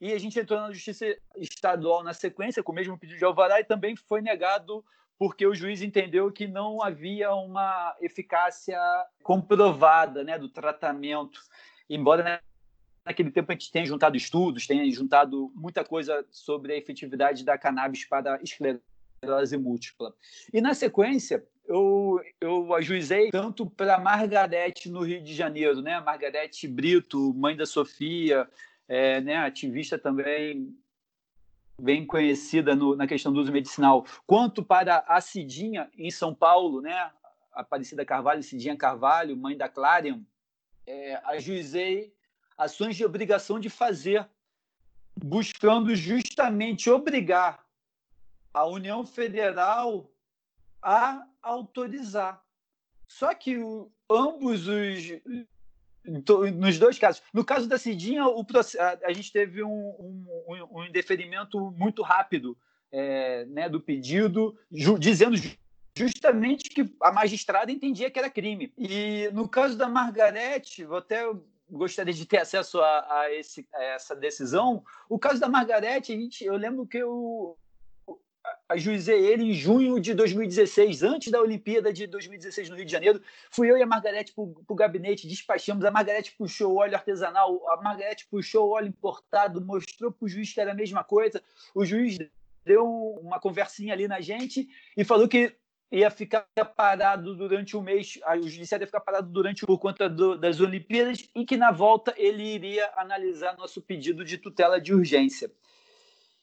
E 0.00 0.12
a 0.12 0.18
gente 0.18 0.38
entrou 0.38 0.60
na 0.60 0.72
Justiça 0.72 1.06
Estadual 1.36 2.02
na 2.02 2.12
sequência, 2.12 2.62
com 2.62 2.72
o 2.72 2.74
mesmo 2.74 2.98
pedido 2.98 3.18
de 3.18 3.24
alvará, 3.24 3.60
e 3.60 3.64
também 3.64 3.96
foi 3.96 4.20
negado 4.20 4.84
porque 5.18 5.46
o 5.46 5.54
juiz 5.54 5.80
entendeu 5.80 6.30
que 6.30 6.46
não 6.46 6.82
havia 6.82 7.34
uma 7.34 7.96
eficácia 8.00 8.78
comprovada 9.22 10.22
né, 10.22 10.38
do 10.38 10.48
tratamento, 10.48 11.40
embora 11.88 12.22
né, 12.22 12.40
naquele 13.06 13.30
tempo 13.30 13.52
a 13.52 13.54
gente 13.54 13.70
tenha 13.70 13.86
juntado 13.86 14.16
estudos, 14.16 14.66
tenha 14.66 14.90
juntado 14.90 15.52
muita 15.54 15.84
coisa 15.84 16.26
sobre 16.28 16.72
a 16.72 16.76
efetividade 16.76 17.44
da 17.44 17.56
cannabis 17.56 18.04
para 18.04 18.40
esclerose 18.42 19.56
múltipla. 19.56 20.12
E 20.52 20.60
na 20.60 20.74
sequência, 20.74 21.46
eu, 21.68 22.20
eu 22.40 22.74
ajuizei 22.74 23.30
tanto 23.30 23.64
para 23.64 23.98
Margarete 24.00 24.90
no 24.90 25.04
Rio 25.04 25.22
de 25.22 25.34
Janeiro, 25.34 25.80
né? 25.80 26.00
Margarete 26.00 26.66
Brito, 26.66 27.32
mãe 27.32 27.56
da 27.56 27.64
Sofia, 27.64 28.48
é, 28.88 29.20
né, 29.20 29.36
ativista 29.36 29.96
também 29.96 30.76
bem 31.80 32.06
conhecida 32.06 32.74
no, 32.74 32.96
na 32.96 33.06
questão 33.06 33.32
do 33.32 33.40
uso 33.40 33.52
medicinal, 33.52 34.04
quanto 34.26 34.64
para 34.64 35.04
a 35.06 35.20
Cidinha 35.20 35.90
em 35.96 36.10
São 36.10 36.34
Paulo, 36.34 36.80
né? 36.80 37.10
Aparecida 37.52 38.04
Carvalho, 38.04 38.42
Cidinha 38.42 38.76
Carvalho, 38.76 39.36
mãe 39.36 39.56
da 39.56 39.68
Clarion, 39.68 40.20
é, 40.86 41.20
ajuizei 41.24 42.15
ações 42.56 42.96
de 42.96 43.04
obrigação 43.04 43.60
de 43.60 43.68
fazer, 43.68 44.26
buscando 45.16 45.94
justamente 45.94 46.90
obrigar 46.90 47.64
a 48.52 48.64
União 48.66 49.04
Federal 49.04 50.10
a 50.82 51.26
autorizar. 51.42 52.42
Só 53.08 53.34
que 53.34 53.58
o, 53.58 53.90
ambos 54.10 54.66
os, 54.66 55.12
nos 56.54 56.78
dois 56.78 56.98
casos. 56.98 57.22
No 57.32 57.44
caso 57.44 57.68
da 57.68 57.78
Cidinha, 57.78 58.26
o, 58.26 58.44
a, 59.04 59.12
gente 59.12 59.32
teve 59.32 59.62
um, 59.62 59.68
um, 59.68 60.68
um 60.70 60.84
indeferimento 60.84 61.70
muito 61.72 62.02
rápido 62.02 62.56
é, 62.90 63.44
né, 63.46 63.68
do 63.68 63.80
pedido, 63.80 64.58
ju, 64.70 64.98
dizendo 64.98 65.36
justamente 65.96 66.68
que 66.68 66.94
a 67.02 67.10
magistrada 67.10 67.72
entendia 67.72 68.10
que 68.10 68.18
era 68.18 68.30
crime. 68.30 68.72
E 68.76 69.28
no 69.32 69.48
caso 69.48 69.76
da 69.76 69.88
Margarete, 69.88 70.84
vou 70.84 70.98
até 70.98 71.22
gostaria 71.70 72.14
de 72.14 72.26
ter 72.26 72.38
acesso 72.38 72.80
a, 72.80 73.20
a, 73.20 73.34
esse, 73.34 73.66
a 73.74 73.82
essa 73.82 74.14
decisão. 74.14 74.84
O 75.08 75.18
caso 75.18 75.40
da 75.40 75.48
Margarete, 75.48 76.12
a 76.12 76.16
gente, 76.16 76.44
eu 76.44 76.56
lembro 76.56 76.86
que 76.86 76.98
eu 76.98 77.56
ajuizei 78.68 79.26
ele 79.26 79.44
em 79.44 79.52
junho 79.52 80.00
de 80.00 80.14
2016, 80.14 81.02
antes 81.02 81.30
da 81.30 81.40
Olimpíada 81.40 81.92
de 81.92 82.06
2016 82.06 82.68
no 82.68 82.76
Rio 82.76 82.84
de 82.84 82.92
Janeiro. 82.92 83.20
Fui 83.50 83.70
eu 83.70 83.76
e 83.76 83.82
a 83.82 83.86
Margarete 83.86 84.32
para 84.32 84.44
o 84.44 84.74
gabinete, 84.74 85.28
despachamos. 85.28 85.84
A 85.84 85.90
Margarete 85.90 86.34
puxou 86.36 86.72
o 86.72 86.76
óleo 86.76 86.94
artesanal, 86.94 87.62
a 87.70 87.82
Margarete 87.82 88.26
puxou 88.30 88.68
o 88.68 88.72
óleo 88.72 88.88
importado, 88.88 89.64
mostrou 89.64 90.10
para 90.10 90.24
o 90.24 90.28
juiz 90.28 90.52
que 90.52 90.60
era 90.60 90.72
a 90.72 90.74
mesma 90.74 91.04
coisa. 91.04 91.42
O 91.74 91.84
juiz 91.84 92.18
deu 92.64 92.84
uma 93.20 93.38
conversinha 93.38 93.92
ali 93.92 94.08
na 94.08 94.20
gente 94.20 94.68
e 94.96 95.04
falou 95.04 95.28
que 95.28 95.54
ia 95.90 96.10
ficar 96.10 96.46
parado 96.76 97.34
durante 97.34 97.76
um 97.76 97.80
mês, 97.80 98.18
o 98.40 98.48
judiciário 98.48 98.82
ia 98.82 98.88
ficar 98.88 99.00
parado 99.00 99.30
durante 99.30 99.64
por 99.64 99.78
conta 99.78 100.08
do, 100.08 100.36
das 100.36 100.60
Olimpíadas 100.60 101.28
e 101.34 101.44
que 101.44 101.56
na 101.56 101.70
volta 101.70 102.12
ele 102.16 102.42
iria 102.42 102.90
analisar 102.96 103.56
nosso 103.56 103.80
pedido 103.80 104.24
de 104.24 104.38
tutela 104.38 104.80
de 104.80 104.92
urgência. 104.92 105.50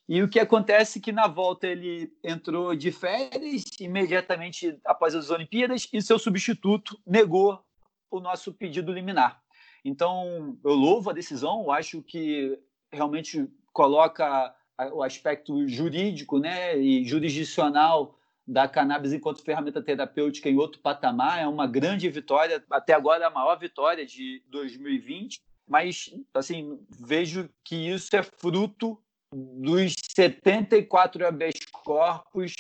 E 0.08 0.22
o 0.22 0.28
que 0.28 0.40
acontece 0.40 1.00
é 1.00 1.02
que 1.02 1.12
na 1.12 1.28
volta 1.28 1.68
ele 1.68 2.14
entrou 2.24 2.76
de 2.76 2.92
férias 2.92 3.64
imediatamente 3.80 4.78
após 4.86 5.16
as 5.16 5.30
Olimpíadas 5.30 5.88
e 5.94 6.02
seu 6.02 6.20
substituto 6.20 7.00
negou 7.06 7.64
o 8.12 8.20
nosso 8.20 8.54
pedido 8.54 8.92
liminar. 8.92 9.42
Então, 9.84 10.58
eu 10.64 10.74
louvo 10.74 11.10
a 11.10 11.14
decisão, 11.14 11.72
acho 11.72 12.02
que 12.02 12.58
realmente 12.92 13.50
coloca 13.72 14.54
o 14.94 15.04
aspecto 15.04 15.68
jurídico 15.68 16.40
né, 16.40 16.78
e 16.78 17.06
jurisdicional 17.06 18.18
da 18.46 18.68
cannabis 18.68 19.14
enquanto 19.14 19.44
ferramenta 19.44 19.82
terapêutica 19.82 20.50
em 20.50 20.58
outro 20.58 20.82
patamar. 20.82 21.40
É 21.40 21.48
uma 21.48 21.68
grande 21.68 22.10
vitória, 22.10 22.64
até 22.70 22.94
agora 22.94 23.28
a 23.28 23.32
maior 23.32 23.58
vitória 23.58 24.06
de 24.06 24.44
2020. 24.50 25.42
Mas, 25.68 26.14
assim, 26.34 26.80
vejo 26.90 27.50
que 27.64 27.76
isso 27.90 28.16
é 28.16 28.22
fruto 28.22 29.02
dos 29.34 29.96
74 30.16 31.26
habeas 31.26 31.54
corpus 31.72 32.54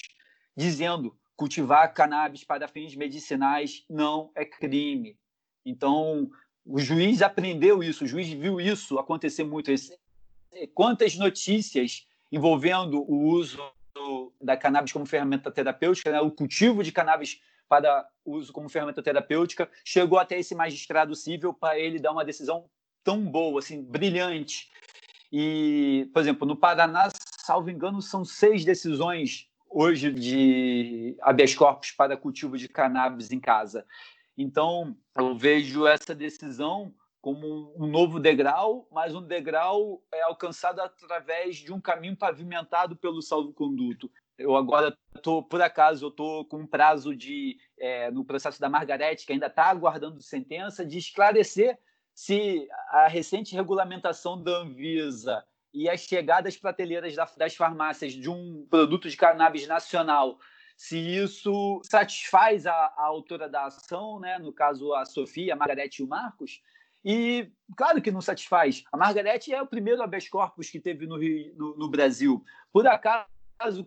dizendo 0.55 1.15
cultivar 1.35 1.93
cannabis 1.93 2.43
para 2.43 2.67
fins 2.67 2.95
medicinais 2.95 3.83
não 3.89 4.31
é 4.35 4.45
crime. 4.45 5.17
Então, 5.65 6.29
o 6.65 6.79
juiz 6.79 7.21
aprendeu 7.21 7.83
isso, 7.83 8.05
o 8.05 8.07
juiz 8.07 8.29
viu 8.29 8.61
isso 8.61 8.97
acontecer 8.97 9.43
muito. 9.43 9.71
Quantas 10.73 11.15
notícias 11.17 12.07
envolvendo 12.31 13.01
o 13.01 13.27
uso 13.29 13.61
da 14.43 14.57
cannabis 14.57 14.91
como 14.91 15.05
ferramenta 15.05 15.51
terapêutica, 15.51 16.11
né? 16.11 16.21
o 16.21 16.31
cultivo 16.31 16.83
de 16.83 16.91
cannabis 16.91 17.41
para 17.67 18.07
uso 18.25 18.53
como 18.53 18.69
ferramenta 18.69 19.01
terapêutica, 19.01 19.69
chegou 19.83 20.19
até 20.19 20.37
esse 20.37 20.53
magistrado 20.53 21.15
civil 21.15 21.53
para 21.53 21.79
ele 21.79 21.99
dar 21.99 22.11
uma 22.11 22.25
decisão 22.25 22.69
tão 23.03 23.25
boa, 23.25 23.59
assim, 23.59 23.81
brilhante. 23.81 24.69
E, 25.31 26.09
por 26.13 26.21
exemplo, 26.21 26.47
no 26.47 26.55
Paraná, 26.55 27.09
salvo 27.39 27.69
engano, 27.69 28.01
são 28.01 28.23
seis 28.23 28.63
decisões 28.63 29.49
hoje 29.69 30.11
de 30.11 31.17
habeas 31.21 31.55
corpus 31.55 31.91
para 31.91 32.15
cultivo 32.15 32.57
de 32.57 32.69
cannabis 32.69 33.31
em 33.31 33.39
casa. 33.39 33.85
Então, 34.37 34.95
eu 35.17 35.35
vejo 35.35 35.87
essa 35.87 36.13
decisão 36.13 36.93
como 37.19 37.73
um 37.77 37.87
novo 37.87 38.19
degrau, 38.19 38.87
mas 38.91 39.15
um 39.15 39.21
degrau 39.21 40.03
é 40.13 40.21
alcançado 40.23 40.81
através 40.81 41.55
de 41.55 41.71
um 41.71 41.79
caminho 41.79 42.17
pavimentado 42.17 42.95
pelo 42.95 43.21
salvo-conduto. 43.21 44.11
Eu 44.37 44.55
agora 44.55 44.97
estou, 45.15 45.43
por 45.43 45.61
acaso, 45.61 46.05
eu 46.05 46.09
estou 46.09 46.45
com 46.45 46.57
um 46.57 46.67
prazo 46.67 47.15
de, 47.15 47.57
é, 47.77 48.09
no 48.09 48.25
processo 48.25 48.59
da 48.59 48.69
Margarete, 48.69 49.25
que 49.25 49.33
ainda 49.33 49.47
está 49.47 49.65
aguardando 49.65 50.21
sentença, 50.21 50.85
de 50.85 50.97
esclarecer 50.97 51.77
se 52.13 52.67
a 52.89 53.07
recente 53.07 53.55
regulamentação 53.55 54.41
da 54.41 54.59
Anvisa 54.59 55.43
e 55.73 55.89
a 55.89 55.97
chegada 55.97 56.47
às 56.47 56.57
prateleiras 56.57 57.15
das 57.37 57.55
farmácias 57.55 58.13
de 58.13 58.29
um 58.29 58.67
produto 58.69 59.09
de 59.09 59.17
cannabis 59.17 59.67
nacional, 59.67 60.37
se 60.77 60.97
isso 60.97 61.81
satisfaz 61.83 62.67
a, 62.67 62.73
a 62.73 63.05
autora 63.05 63.49
da 63.49 63.65
ação, 63.65 64.19
né? 64.19 64.37
no 64.37 64.53
caso 64.53 64.93
a 64.93 65.05
Sofia, 65.05 65.53
a 65.53 65.55
Margarete 65.55 66.01
e 66.01 66.05
o 66.05 66.07
Marcos, 66.07 66.61
e 67.05 67.51
claro 67.75 68.01
que 68.01 68.11
não 68.11 68.21
satisfaz. 68.21 68.83
A 68.91 68.97
Margarete 68.97 69.53
é 69.53 69.61
o 69.61 69.67
primeiro 69.67 70.01
habeas 70.01 70.29
corpus 70.29 70.69
que 70.69 70.79
teve 70.79 71.05
no, 71.05 71.17
Rio, 71.17 71.53
no, 71.55 71.75
no 71.75 71.89
Brasil. 71.89 72.43
Por 72.71 72.87
acaso, 72.87 73.27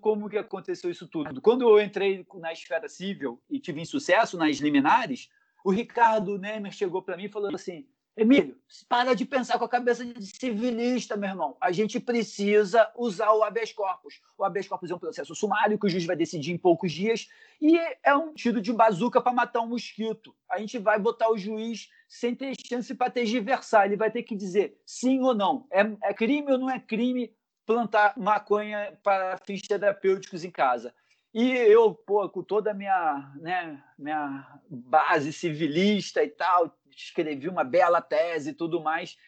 como 0.00 0.28
que 0.28 0.38
aconteceu 0.38 0.90
isso 0.90 1.06
tudo? 1.06 1.40
Quando 1.40 1.68
eu 1.68 1.80
entrei 1.80 2.26
na 2.35 2.52
esfera 2.52 2.88
civil 2.88 3.42
e 3.50 3.59
tive 3.59 3.80
insucesso 3.80 4.37
nas 4.37 4.56
liminares, 4.56 5.28
o 5.64 5.71
Ricardo 5.71 6.38
Nemer 6.38 6.73
chegou 6.73 7.02
para 7.02 7.16
mim 7.16 7.25
e 7.25 7.28
falou 7.28 7.54
assim: 7.54 7.87
Emílio, 8.16 8.56
para 8.88 9.12
de 9.12 9.26
pensar 9.26 9.59
com 9.59 9.66
a 9.66 9.68
cabeça 9.68 10.02
de 10.02 10.25
civilista, 10.25 11.18
meu 11.18 11.28
irmão. 11.28 11.54
A 11.61 11.71
gente 11.71 12.00
precisa 12.00 12.90
usar 12.97 13.30
o 13.33 13.45
habeas 13.45 13.75
corpus. 13.75 14.23
O 14.38 14.45
habeas 14.45 14.66
corpus 14.66 14.90
é 14.90 14.95
um 14.95 14.99
processo 14.99 15.35
sumário 15.35 15.78
que 15.78 15.85
o 15.85 15.88
juiz 15.88 16.06
vai 16.06 16.16
decidir 16.16 16.50
em 16.50 16.56
poucos 16.56 16.92
dias 16.92 17.28
e 17.61 17.76
é 18.02 18.16
um 18.16 18.33
tiro 18.33 18.62
de 18.62 18.73
bazuca 18.73 19.21
para 19.21 19.35
matar 19.35 19.61
um 19.61 19.68
mosquito. 19.68 20.35
A 20.50 20.59
gente 20.59 20.78
vai 20.78 20.99
botar 20.99 21.30
o 21.30 21.37
juiz 21.37 21.90
sem 22.09 22.35
ter 22.35 22.54
chance 22.66 22.95
para 22.95 23.11
tergiversar. 23.11 23.85
Ele 23.85 23.97
vai 23.97 24.11
ter 24.11 24.23
que 24.23 24.35
dizer 24.35 24.80
sim 24.87 25.21
ou 25.21 25.35
não. 25.35 25.66
É, 25.71 25.83
é 26.04 26.14
crime 26.14 26.50
ou 26.50 26.56
não 26.56 26.71
é 26.71 26.80
crime 26.80 27.36
plantar 27.66 28.14
maconha 28.16 28.96
para 29.02 29.37
fins 29.38 29.61
terapêuticos 29.62 30.44
em 30.44 30.50
casa? 30.50 30.94
E 31.35 31.50
eu, 31.50 31.94
pô, 31.94 32.26
com 32.30 32.42
toda 32.42 32.70
a 32.70 32.75
minha, 32.75 33.32
né, 33.37 33.82
minha 33.99 34.58
base 34.71 35.32
civilista 35.32 36.23
e 36.23 36.28
tal, 36.28 36.75
escrevi 36.91 37.49
uma 37.49 37.62
bela 37.62 38.00
tese 38.00 38.50
e 38.50 38.54
tudo 38.54 38.80
mais. 38.80 39.19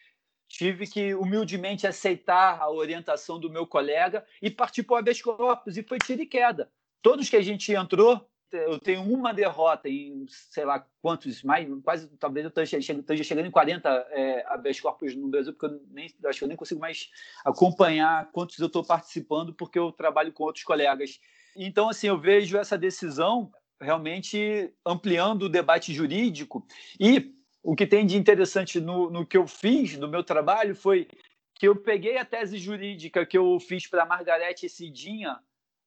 Tive 0.47 0.87
que 0.87 1.13
humildemente 1.13 1.85
aceitar 1.85 2.59
a 2.59 2.71
orientação 2.71 3.39
do 3.39 3.51
meu 3.51 3.67
colega 3.67 4.25
e 4.41 4.49
partir 4.49 4.81
para 4.81 4.95
o 4.95 4.97
habeas 4.97 5.21
corpus, 5.21 5.77
e 5.77 5.83
foi 5.83 5.99
tiro 5.99 6.23
e 6.23 6.25
queda. 6.25 6.71
Todos 7.01 7.29
que 7.29 7.35
a 7.35 7.41
gente 7.41 7.71
entrou, 7.71 8.28
eu 8.51 8.79
tenho 8.79 9.01
uma 9.01 9.33
derrota 9.33 9.87
em 9.87 10.25
sei 10.27 10.65
lá 10.65 10.85
quantos, 11.01 11.43
mais, 11.43 11.67
quase, 11.83 12.07
talvez 12.17 12.45
eu 12.45 12.63
esteja 12.63 13.23
chegando 13.23 13.47
em 13.47 13.51
40 13.51 13.89
é, 14.11 14.45
habeas 14.47 14.79
corpus 14.79 15.15
no 15.15 15.27
Brasil, 15.27 15.53
porque 15.53 15.73
eu 15.73 15.81
nem, 15.91 16.13
acho 16.25 16.39
que 16.39 16.43
eu 16.43 16.47
nem 16.47 16.57
consigo 16.57 16.79
mais 16.79 17.09
acompanhar 17.45 18.31
quantos 18.31 18.57
eu 18.59 18.67
estou 18.67 18.83
participando, 18.83 19.53
porque 19.53 19.77
eu 19.77 19.91
trabalho 19.91 20.31
com 20.33 20.43
outros 20.43 20.63
colegas. 20.63 21.19
Então, 21.55 21.89
assim, 21.89 22.07
eu 22.07 22.19
vejo 22.19 22.57
essa 22.57 22.77
decisão 22.77 23.51
realmente 23.79 24.73
ampliando 24.85 25.43
o 25.43 25.49
debate 25.49 25.93
jurídico 25.93 26.65
e 26.99 27.33
o 27.63 27.75
que 27.75 27.87
tem 27.87 28.05
de 28.05 28.17
interessante 28.17 28.79
no, 28.79 29.09
no 29.09 29.25
que 29.25 29.37
eu 29.37 29.47
fiz, 29.47 29.97
no 29.97 30.07
meu 30.07 30.23
trabalho, 30.23 30.75
foi 30.75 31.07
que 31.55 31.67
eu 31.67 31.75
peguei 31.75 32.17
a 32.17 32.25
tese 32.25 32.57
jurídica 32.57 33.25
que 33.25 33.37
eu 33.37 33.59
fiz 33.59 33.85
para 33.85 34.05
Margarete 34.05 34.69
Cidinha 34.69 35.37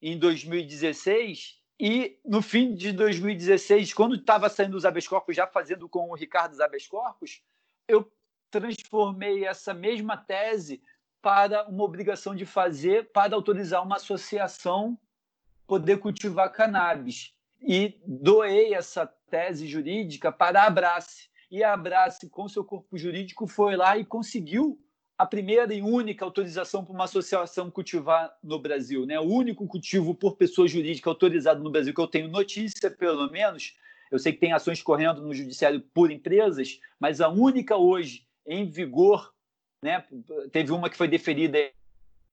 em 0.00 0.18
2016 0.18 1.61
e 1.84 2.16
no 2.24 2.40
fim 2.40 2.76
de 2.76 2.92
2016, 2.92 3.92
quando 3.92 4.14
estava 4.14 4.48
saindo 4.48 4.76
os 4.76 4.84
habeas 4.84 5.08
corpus, 5.08 5.34
já 5.34 5.48
fazendo 5.48 5.88
com 5.88 6.10
o 6.10 6.14
Ricardo 6.14 6.52
os 6.52 6.60
habeas 6.60 6.86
corpus, 6.86 7.42
eu 7.88 8.08
transformei 8.52 9.44
essa 9.44 9.74
mesma 9.74 10.16
tese 10.16 10.80
para 11.20 11.68
uma 11.68 11.82
obrigação 11.82 12.36
de 12.36 12.46
fazer 12.46 13.10
para 13.10 13.34
autorizar 13.34 13.82
uma 13.82 13.96
associação 13.96 14.96
poder 15.66 15.98
cultivar 15.98 16.52
cannabis. 16.52 17.34
E 17.60 18.00
doei 18.06 18.74
essa 18.74 19.04
tese 19.28 19.66
jurídica 19.66 20.30
para 20.30 20.62
a 20.62 20.66
Abrace, 20.66 21.30
e 21.50 21.64
a 21.64 21.72
Abrace, 21.72 22.30
com 22.30 22.46
seu 22.46 22.64
corpo 22.64 22.96
jurídico, 22.96 23.48
foi 23.48 23.74
lá 23.74 23.98
e 23.98 24.04
conseguiu 24.04 24.80
a 25.18 25.26
primeira 25.26 25.72
e 25.72 25.82
única 25.82 26.24
autorização 26.24 26.84
para 26.84 26.94
uma 26.94 27.04
associação 27.04 27.70
cultivar 27.70 28.36
no 28.42 28.58
Brasil. 28.58 29.06
Né? 29.06 29.18
O 29.20 29.24
único 29.24 29.66
cultivo 29.66 30.14
por 30.14 30.36
pessoa 30.36 30.66
jurídica 30.66 31.08
autorizado 31.08 31.62
no 31.62 31.70
Brasil 31.70 31.94
que 31.94 32.00
eu 32.00 32.06
tenho 32.06 32.28
notícia, 32.28 32.90
pelo 32.90 33.30
menos. 33.30 33.76
Eu 34.10 34.18
sei 34.18 34.32
que 34.32 34.40
tem 34.40 34.52
ações 34.52 34.82
correndo 34.82 35.22
no 35.22 35.32
judiciário 35.32 35.80
por 35.94 36.10
empresas, 36.10 36.80
mas 36.98 37.20
a 37.20 37.28
única 37.28 37.76
hoje 37.76 38.26
em 38.46 38.68
vigor, 38.68 39.32
né? 39.82 40.04
teve 40.50 40.72
uma 40.72 40.90
que 40.90 40.96
foi 40.96 41.08
deferida 41.08 41.58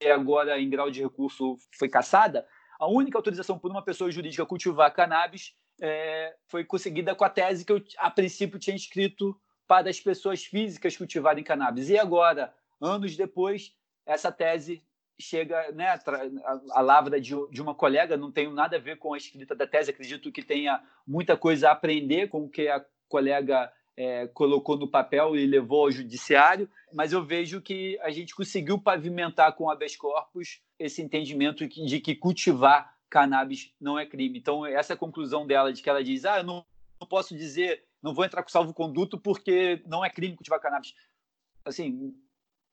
e 0.02 0.08
agora 0.08 0.60
em 0.60 0.70
grau 0.70 0.90
de 0.90 1.02
recurso 1.02 1.58
foi 1.78 1.88
cassada. 1.88 2.46
A 2.80 2.88
única 2.88 3.18
autorização 3.18 3.60
por 3.60 3.70
uma 3.70 3.84
pessoa 3.84 4.12
jurídica 4.12 4.46
cultivar 4.46 4.94
cannabis 4.94 5.54
é, 5.82 6.36
foi 6.48 6.64
conseguida 6.64 7.14
com 7.14 7.24
a 7.24 7.30
tese 7.30 7.66
que 7.66 7.72
eu, 7.72 7.82
a 7.98 8.10
princípio, 8.10 8.60
tinha 8.60 8.76
escrito 8.76 9.40
para 9.68 9.90
as 9.90 10.00
pessoas 10.00 10.44
físicas 10.44 10.98
cultivarem 10.98 11.44
cannabis. 11.44 11.90
E 11.90 11.98
agora, 11.98 12.54
anos 12.82 13.16
depois, 13.16 13.76
essa 14.06 14.32
tese 14.32 14.84
chega, 15.20 15.72
né, 15.74 16.00
a, 16.72 16.82
lavra 16.82 17.20
de, 17.20 17.34
de, 17.52 17.62
uma 17.62 17.76
colega, 17.76 18.16
não 18.16 18.32
tem 18.32 18.52
nada 18.52 18.78
a 18.78 18.80
ver 18.80 18.98
com 18.98 19.14
a 19.14 19.18
escrita 19.18 19.54
da 19.54 19.68
tese, 19.68 19.92
acredito 19.92 20.32
que 20.32 20.42
tenha 20.42 20.82
muita 21.06 21.36
coisa 21.36 21.70
a 21.70 21.72
aprender 21.74 22.30
com 22.30 22.46
o 22.46 22.50
que 22.50 22.70
a 22.70 22.84
colega 23.10 23.72
é, 23.98 24.28
colocou 24.28 24.78
no 24.78 24.88
papel 24.88 25.36
e 25.36 25.46
levou 25.46 25.84
ao 25.84 25.92
judiciário, 25.92 26.70
mas 26.94 27.12
eu 27.12 27.24
vejo 27.24 27.62
que 27.62 28.00
a 28.00 28.10
gente 28.12 28.34
conseguiu 28.34 28.80
pavimentar 28.80 29.54
com 29.56 29.70
habeas 29.70 29.96
corpus 29.98 30.62
esse 30.80 31.02
entendimento 31.02 31.68
de 31.68 32.00
que 32.00 32.16
cultivar 32.16 32.96
cannabis 33.10 33.74
não 33.80 34.00
é 34.00 34.06
crime. 34.06 34.40
Então, 34.40 34.66
essa 34.66 34.96
conclusão 34.96 35.46
dela, 35.46 35.74
de 35.74 35.82
que 35.82 35.90
ela 35.90 36.04
diz: 36.04 36.24
ah, 36.24 36.38
eu 36.38 36.44
não, 36.46 36.66
não 37.00 37.08
posso 37.08 37.36
dizer, 37.36 37.84
não 38.02 38.14
vou 38.14 38.24
entrar 38.24 38.42
com 38.42 38.50
salvo-conduto 38.50 39.20
porque 39.20 39.82
não 39.86 40.06
é 40.06 40.10
crime 40.10 40.36
cultivar 40.36 40.62
cannabis. 40.62 40.94
Assim, 41.66 42.16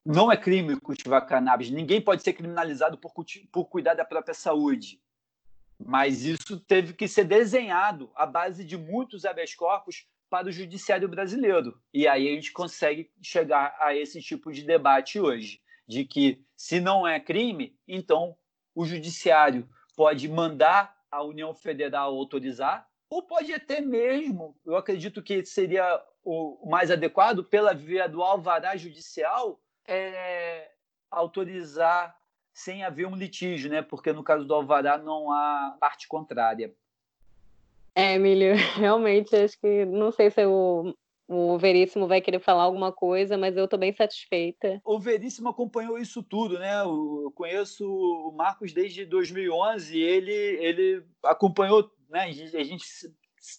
não 0.06 0.30
é 0.30 0.36
crime 0.36 0.78
cultivar 0.80 1.26
cannabis. 1.26 1.68
Ninguém 1.68 2.00
pode 2.00 2.22
ser 2.22 2.32
criminalizado 2.32 2.96
por, 2.96 3.12
por 3.50 3.64
cuidar 3.66 3.94
da 3.94 4.04
própria 4.04 4.34
saúde. 4.34 5.00
Mas 5.78 6.24
isso 6.24 6.58
teve 6.60 6.94
que 6.94 7.08
ser 7.08 7.24
desenhado 7.24 8.10
à 8.14 8.24
base 8.24 8.64
de 8.64 8.78
muitos 8.78 9.24
habeas 9.24 9.54
corpus 9.54 10.06
para 10.30 10.48
o 10.48 10.52
judiciário 10.52 11.08
brasileiro. 11.08 11.80
E 11.92 12.06
aí 12.06 12.28
a 12.28 12.34
gente 12.34 12.52
consegue 12.52 13.10
chegar 13.20 13.76
a 13.80 13.94
esse 13.94 14.22
tipo 14.22 14.52
de 14.52 14.62
debate 14.62 15.20
hoje, 15.20 15.60
de 15.86 16.04
que 16.04 16.40
se 16.56 16.80
não 16.80 17.06
é 17.06 17.18
crime, 17.20 17.76
então 17.86 18.36
o 18.74 18.84
judiciário 18.84 19.68
pode 19.96 20.28
mandar 20.28 20.96
a 21.10 21.22
União 21.22 21.54
Federal 21.54 22.14
autorizar, 22.14 22.86
ou 23.08 23.22
pode 23.22 23.52
até 23.52 23.80
mesmo, 23.80 24.56
eu 24.64 24.76
acredito 24.76 25.22
que 25.22 25.44
seria 25.44 26.02
o 26.24 26.68
mais 26.68 26.90
adequado, 26.90 27.44
pela 27.44 27.72
via 27.72 28.08
do 28.08 28.22
alvará 28.22 28.76
judicial, 28.76 29.60
é, 29.88 30.70
autorizar 31.10 32.16
sem 32.52 32.84
haver 32.84 33.06
um 33.06 33.16
litígio, 33.16 33.70
né? 33.70 33.82
porque 33.82 34.12
no 34.12 34.22
caso 34.22 34.44
do 34.44 34.54
alvará 34.54 34.96
não 34.96 35.30
há 35.30 35.76
parte 35.78 36.08
contrária. 36.08 36.74
É, 37.94 38.14
Emílio, 38.14 38.54
realmente 38.76 39.34
acho 39.36 39.58
que 39.58 39.84
não 39.84 40.10
sei 40.10 40.30
se 40.30 40.42
eu 40.42 40.94
o 41.28 41.58
Veríssimo 41.58 42.06
vai 42.06 42.20
querer 42.20 42.38
falar 42.38 42.62
alguma 42.62 42.92
coisa, 42.92 43.36
mas 43.36 43.56
eu 43.56 43.64
estou 43.64 43.78
bem 43.78 43.92
satisfeita. 43.92 44.80
O 44.84 44.98
Veríssimo 44.98 45.48
acompanhou 45.48 45.98
isso 45.98 46.22
tudo, 46.22 46.56
né? 46.58 46.82
Eu 46.82 47.32
conheço 47.34 47.84
o 47.84 48.30
Marcos 48.30 48.72
desde 48.72 49.04
2011 49.04 49.96
e 49.96 50.02
ele, 50.02 50.32
ele 50.32 51.04
acompanhou, 51.24 51.90
né? 52.08 52.22
A 52.22 52.62
gente 52.62 52.86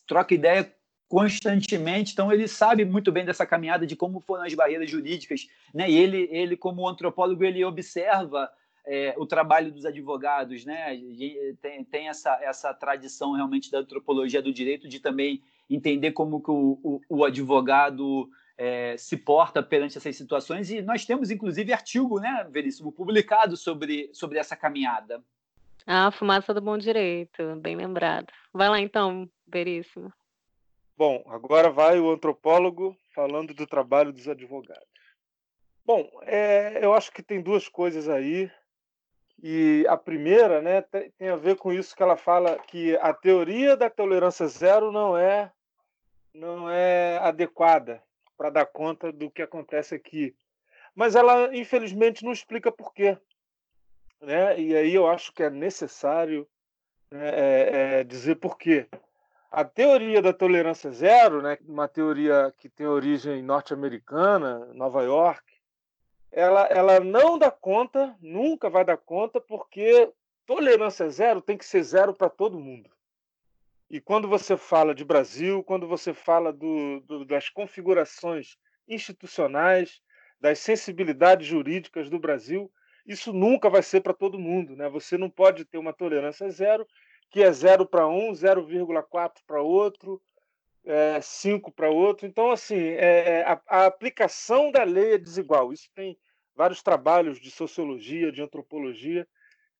troca 0.08 0.34
ideia 0.34 0.74
constantemente, 1.08 2.12
então 2.12 2.32
ele 2.32 2.48
sabe 2.48 2.84
muito 2.84 3.12
bem 3.12 3.26
dessa 3.26 3.46
caminhada 3.46 3.88
de 3.88 3.96
como 3.96 4.20
foram 4.20 4.44
as 4.44 4.54
barreiras 4.54 4.90
jurídicas, 4.90 5.48
né? 5.74 5.90
E 5.90 5.96
ele, 5.98 6.28
ele 6.32 6.58
como 6.58 6.88
antropólogo, 6.88 7.44
ele 7.44 7.64
observa 7.64 8.52
é, 8.86 9.14
o 9.18 9.26
trabalho 9.26 9.72
dos 9.72 9.86
advogados, 9.86 10.66
né? 10.66 11.00
Tem, 11.62 11.84
tem 11.86 12.08
essa, 12.10 12.38
essa 12.42 12.74
tradição 12.74 13.34
realmente 13.34 13.72
da 13.72 13.80
antropologia 13.80 14.42
do 14.42 14.54
direito 14.54 14.88
de 14.88 15.00
também 15.00 15.42
entender 15.70 16.12
como 16.12 16.42
que 16.42 16.52
o, 16.52 16.80
o, 16.84 17.02
o 17.10 17.26
advogado 17.26 18.30
é, 18.58 18.96
se 18.98 19.16
porta 19.16 19.62
perante 19.62 19.98
essas 19.98 20.16
situações 20.16 20.72
e 20.72 20.82
nós 20.82 21.06
temos 21.06 21.30
inclusive 21.30 21.72
artigo, 21.72 22.20
né, 22.20 22.48
Veríssimo, 22.50 22.92
publicado 22.92 23.56
sobre, 23.56 24.10
sobre 24.14 24.40
essa 24.40 24.56
caminhada. 24.56 25.22
Ah, 25.86 26.12
fumaça 26.12 26.54
do 26.54 26.62
bom 26.62 26.78
direito, 26.78 27.56
bem 27.62 27.76
lembrado. 27.76 28.28
Vai 28.54 28.68
lá 28.70 28.80
então, 28.80 29.30
Veríssimo. 29.48 30.12
Bom, 30.98 31.24
agora 31.28 31.70
vai 31.70 32.00
o 32.00 32.10
antropólogo 32.10 32.98
falando 33.14 33.54
do 33.54 33.68
trabalho 33.68 34.12
dos 34.12 34.28
advogados. 34.28 34.88
Bom, 35.86 36.10
é, 36.24 36.84
eu 36.84 36.92
acho 36.92 37.12
que 37.12 37.22
tem 37.22 37.40
duas 37.40 37.70
coisas 37.70 38.10
aí. 38.10 38.52
E 39.44 39.86
a 39.88 39.96
primeira 39.96 40.60
né, 40.60 40.82
tem 40.82 41.30
a 41.30 41.36
ver 41.36 41.56
com 41.56 41.72
isso 41.72 41.96
que 41.96 42.02
ela 42.02 42.18
fala 42.18 42.58
que 42.58 42.98
a 42.98 43.14
teoria 43.14 43.78
da 43.78 43.92
tolerância 43.92 44.48
zero 44.48 44.92
não 44.92 45.16
é, 45.16 45.52
não 46.34 46.68
é 46.68 47.20
adequada 47.20 48.02
para 48.36 48.50
dar 48.50 48.66
conta 48.66 49.12
do 49.12 49.30
que 49.30 49.44
acontece 49.44 49.94
aqui. 49.94 50.36
Mas 50.96 51.16
ela, 51.16 51.56
infelizmente, 51.56 52.26
não 52.26 52.32
explica 52.32 52.72
por 52.72 52.92
quê. 52.92 53.16
Né? 54.20 54.60
E 54.60 54.76
aí 54.76 54.96
eu 54.96 55.08
acho 55.08 55.32
que 55.32 55.44
é 55.44 55.50
necessário 55.52 56.48
né, 57.12 57.30
é, 57.30 58.00
é 58.00 58.04
dizer 58.04 58.38
por 58.38 58.58
quê. 58.58 58.88
A 59.52 59.64
teoria 59.64 60.22
da 60.22 60.34
tolerância 60.34 60.92
zero, 60.92 61.42
né, 61.42 61.58
uma 61.66 61.88
teoria 61.88 62.54
que 62.58 62.68
tem 62.68 62.86
origem 62.86 63.42
norte-americana, 63.42 64.66
Nova 64.74 65.04
York, 65.04 65.42
ela, 66.32 66.66
ela 66.66 67.00
não 67.00 67.38
dá 67.38 67.50
conta, 67.50 68.16
nunca 68.22 68.70
vai 68.70 68.84
dar 68.84 68.98
conta, 68.98 69.40
porque 69.40 70.12
tolerância 70.46 71.10
zero 71.10 71.42
tem 71.42 71.58
que 71.58 71.66
ser 71.66 71.82
zero 71.84 72.14
para 72.14 72.30
todo 72.30 72.60
mundo. 72.60 72.90
E 73.90 74.02
quando 74.02 74.28
você 74.28 74.58
fala 74.58 74.94
de 74.94 75.06
Brasil, 75.06 75.64
quando 75.64 75.88
você 75.88 76.14
fala 76.14 76.52
do, 76.52 77.00
do, 77.02 77.26
das 77.26 77.50
configurações 77.50 78.58
institucionais, 78.88 80.02
das 80.40 80.60
sensibilidades 80.60 81.48
jurídicas 81.48 82.10
do 82.10 82.20
Brasil, 82.20 82.72
isso 83.06 83.32
nunca 83.32 83.70
vai 83.70 83.82
ser 83.82 84.02
para 84.02 84.14
todo 84.14 84.38
mundo. 84.38 84.76
Né? 84.76 84.90
Você 84.90 85.18
não 85.18 85.30
pode 85.30 85.64
ter 85.64 85.78
uma 85.78 85.94
tolerância 85.94 86.50
zero 86.50 86.86
que 87.30 87.44
é 87.44 87.52
0 87.52 87.86
para 87.86 88.08
um, 88.08 88.32
0,4 88.32 89.32
para 89.46 89.62
outro, 89.62 90.22
é, 90.86 91.20
5 91.22 91.72
para 91.72 91.90
outro. 91.90 92.26
Então, 92.26 92.52
assim, 92.52 92.78
é, 92.78 93.40
é, 93.40 93.44
a, 93.44 93.62
a, 93.68 93.86
aplicação 93.86 94.72
da 94.72 94.84
lei 94.84 95.14
é 95.14 95.18
desigual. 95.18 95.74
Isso 95.74 95.90
tem 95.94 96.18
vários 96.56 96.82
trabalhos 96.82 97.40
de 97.40 97.52
sociologia, 97.52 98.32
de 98.32 98.42
antropologia, 98.42 99.28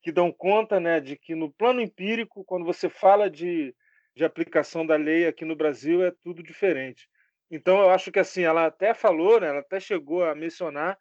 que 0.02 0.12
dão 0.12 0.32
conta 0.32 0.80
né, 0.80 1.00
de 1.00 1.16
que 1.16 1.34
no 1.34 1.52
plano 1.52 1.82
empírico, 1.82 2.44
quando 2.44 2.66
você 2.66 2.90
fala 2.90 3.30
de, 3.30 3.74
de 4.16 4.24
aplicação 4.24 4.86
da 4.86 4.96
lei 4.96 5.26
aqui 5.26 5.46
no 5.46 5.56
Brasil, 5.56 6.04
é 6.04 6.12
tudo 6.24 6.44
diferente. 6.44 7.10
Então, 7.50 7.80
eu 7.80 7.90
acho 7.90 8.12
que 8.12 8.20
assim, 8.20 8.44
ela 8.44 8.66
até 8.66 8.94
falou, 8.94 9.40
né, 9.40 9.48
ela 9.48 9.60
até 9.60 9.80
chegou 9.80 10.26
a 10.26 10.36
mencionar 10.36 11.00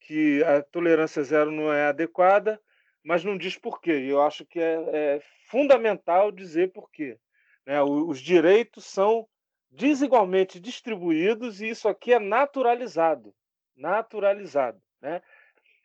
que 0.00 0.42
a 0.44 0.62
tolerância 0.62 1.22
zero 1.22 1.50
não 1.50 1.72
é 1.72 1.86
adequada, 1.86 2.60
mas 3.02 3.24
não 3.24 3.36
diz 3.36 3.56
por 3.56 3.80
quê. 3.80 3.92
Eu 3.92 4.22
acho 4.22 4.44
que 4.44 4.60
é, 4.60 4.74
é 4.92 5.22
fundamental 5.48 6.30
dizer 6.30 6.72
por 6.72 6.90
quê. 6.90 7.18
Né? 7.66 7.82
Os 7.82 8.20
direitos 8.20 8.84
são 8.84 9.26
desigualmente 9.70 10.60
distribuídos 10.60 11.60
e 11.60 11.68
isso 11.68 11.88
aqui 11.88 12.12
é 12.12 12.18
naturalizado. 12.18 13.34
Naturalizado. 13.76 14.80
Né? 15.00 15.22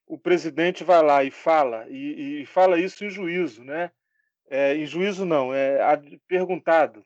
O 0.05 0.17
presidente 0.17 0.83
vai 0.83 1.01
lá 1.01 1.23
e 1.23 1.31
fala, 1.31 1.85
e, 1.89 2.41
e 2.41 2.45
fala 2.45 2.79
isso 2.79 3.03
em 3.03 3.09
juízo, 3.09 3.63
né? 3.63 3.91
É, 4.49 4.75
em 4.75 4.85
juízo 4.85 5.25
não, 5.25 5.53
é 5.53 5.77
perguntado. 6.25 7.05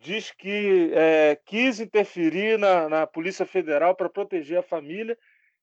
Diz 0.00 0.30
que 0.30 0.90
é, 0.94 1.38
quis 1.44 1.80
interferir 1.80 2.58
na, 2.58 2.88
na 2.88 3.06
Polícia 3.06 3.44
Federal 3.44 3.94
para 3.94 4.08
proteger 4.08 4.58
a 4.58 4.62
família 4.62 5.18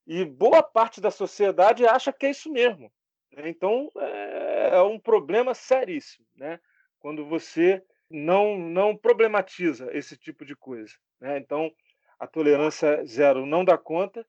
e 0.06 0.24
boa 0.24 0.62
parte 0.62 1.00
da 1.00 1.10
sociedade 1.10 1.86
acha 1.86 2.12
que 2.12 2.26
é 2.26 2.30
isso 2.30 2.50
mesmo. 2.52 2.92
Né? 3.32 3.48
Então, 3.48 3.90
é, 3.96 4.70
é 4.74 4.82
um 4.82 4.98
problema 4.98 5.54
seríssimo, 5.54 6.26
né? 6.36 6.60
quando 6.98 7.24
você 7.24 7.82
não, 8.08 8.58
não 8.58 8.96
problematiza 8.96 9.90
esse 9.92 10.16
tipo 10.16 10.44
de 10.44 10.54
coisa. 10.54 10.94
Né? 11.20 11.38
Então, 11.38 11.72
a 12.18 12.26
tolerância 12.26 13.04
zero 13.04 13.44
não 13.46 13.64
dá 13.64 13.76
conta, 13.76 14.26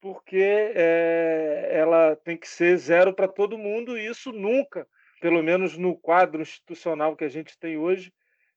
porque 0.00 0.72
é, 0.74 1.68
ela 1.72 2.16
tem 2.16 2.36
que 2.36 2.48
ser 2.48 2.76
zero 2.76 3.14
para 3.14 3.28
todo 3.28 3.58
mundo, 3.58 3.96
e 3.96 4.06
isso 4.06 4.32
nunca, 4.32 4.86
pelo 5.20 5.42
menos 5.42 5.76
no 5.76 5.96
quadro 5.96 6.42
institucional 6.42 7.16
que 7.16 7.24
a 7.24 7.28
gente 7.28 7.58
tem 7.58 7.76
hoje, 7.76 8.12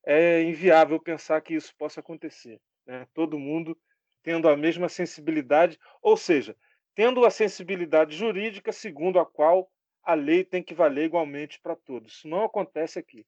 é 0.06 0.42
inviável 0.42 1.00
pensar 1.00 1.42
que 1.42 1.54
isso 1.54 1.74
possa 1.78 2.00
acontecer. 2.00 2.60
Né? 2.86 3.08
Todo 3.14 3.40
mundo 3.40 3.78
tendo 4.24 4.50
a 4.50 4.58
mesma 4.58 4.90
sensibilidade, 4.90 5.80
ou 6.02 6.18
seja, 6.18 6.56
tendo 6.96 7.26
a 7.26 7.30
sensibilidade 7.30 8.16
jurídica 8.16 8.72
segundo 8.72 9.20
a 9.20 9.26
qual 9.26 9.70
a 10.10 10.16
lei 10.16 10.44
tem 10.44 10.64
que 10.64 10.74
valer 10.74 11.06
igualmente 11.06 11.60
para 11.60 11.76
todos. 11.76 12.14
Isso 12.14 12.28
não 12.28 12.44
acontece 12.44 12.98
aqui. 12.98 13.24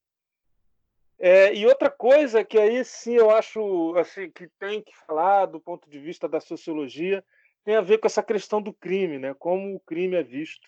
É, 1.19 1.53
e 1.53 1.67
outra 1.67 1.91
coisa 1.91 2.43
que 2.43 2.57
aí 2.57 2.83
sim 2.83 3.13
eu 3.13 3.29
acho 3.29 3.93
assim 3.97 4.31
que 4.31 4.47
tem 4.57 4.81
que 4.81 4.97
falar 5.05 5.45
do 5.45 5.59
ponto 5.59 5.87
de 5.87 5.99
vista 5.99 6.27
da 6.27 6.39
sociologia 6.39 7.23
tem 7.63 7.75
a 7.75 7.81
ver 7.81 7.99
com 7.99 8.07
essa 8.07 8.23
questão 8.23 8.59
do 8.59 8.73
crime, 8.73 9.19
né? 9.19 9.35
Como 9.35 9.75
o 9.75 9.79
crime 9.81 10.15
é 10.15 10.23
visto, 10.23 10.67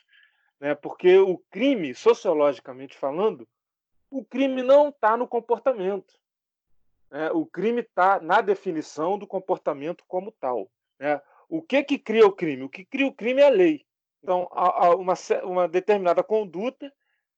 né? 0.59 0.75
Porque 0.75 1.17
o 1.17 1.39
crime, 1.49 1.95
sociologicamente 1.95 2.95
falando, 2.95 3.47
o 4.11 4.23
crime 4.23 4.61
não 4.61 4.89
está 4.89 5.17
no 5.17 5.27
comportamento. 5.27 6.13
Né? 7.09 7.31
O 7.31 7.43
crime 7.43 7.81
está 7.81 8.19
na 8.19 8.39
definição 8.39 9.17
do 9.17 9.25
comportamento 9.25 10.03
como 10.07 10.31
tal. 10.31 10.69
Né? 10.99 11.19
O 11.49 11.59
que 11.59 11.81
que 11.81 11.97
cria 11.97 12.27
o 12.27 12.31
crime? 12.31 12.61
O 12.61 12.69
que 12.69 12.85
cria 12.85 13.07
o 13.07 13.13
crime 13.13 13.41
é 13.41 13.47
a 13.47 13.49
lei. 13.49 13.83
Então, 14.23 14.47
uma, 14.97 15.13
uma 15.43 15.67
determinada 15.67 16.23
conduta 16.23 16.91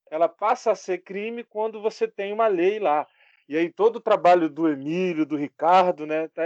ela 0.09 0.29
passa 0.29 0.71
a 0.71 0.75
ser 0.75 0.99
crime 0.99 1.43
quando 1.43 1.81
você 1.81 2.07
tem 2.07 2.31
uma 2.31 2.47
lei 2.47 2.79
lá. 2.79 3.07
E 3.49 3.57
aí 3.57 3.71
todo 3.71 3.97
o 3.97 4.01
trabalho 4.01 4.49
do 4.49 4.69
Emílio, 4.69 5.25
do 5.25 5.35
Ricardo, 5.35 6.05
né, 6.05 6.27
tá, 6.27 6.43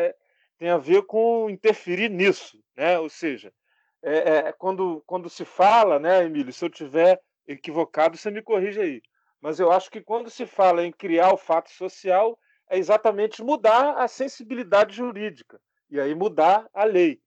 tem 0.58 0.70
a 0.70 0.78
ver 0.78 1.04
com 1.04 1.50
interferir 1.50 2.10
nisso, 2.10 2.62
né? 2.76 3.00
Ou 3.00 3.10
seja, 3.10 3.54
é, 4.02 4.38
é, 4.38 4.52
quando, 4.54 5.04
quando 5.06 5.30
se 5.30 5.46
fala, 5.46 6.00
né, 6.00 6.24
Emílio, 6.24 6.52
se 6.52 6.64
eu 6.64 6.70
tiver 6.70 7.22
equivocado, 7.48 8.18
você 8.18 8.32
me 8.32 8.42
corrige 8.42 8.80
aí. 8.80 9.02
Mas 9.42 9.60
eu 9.60 9.72
acho 9.72 9.90
que 9.90 10.02
quando 10.02 10.30
se 10.30 10.46
fala 10.46 10.86
em 10.86 10.92
criar 10.92 11.34
o 11.34 11.38
fato 11.38 11.70
social, 11.72 12.38
é 12.70 12.78
exatamente 12.78 13.42
mudar 13.42 13.98
a 13.98 14.08
sensibilidade 14.08 14.96
jurídica 14.96 15.60
e 15.90 16.00
aí 16.00 16.14
mudar 16.14 16.70
a 16.74 16.84
lei, 16.84 17.22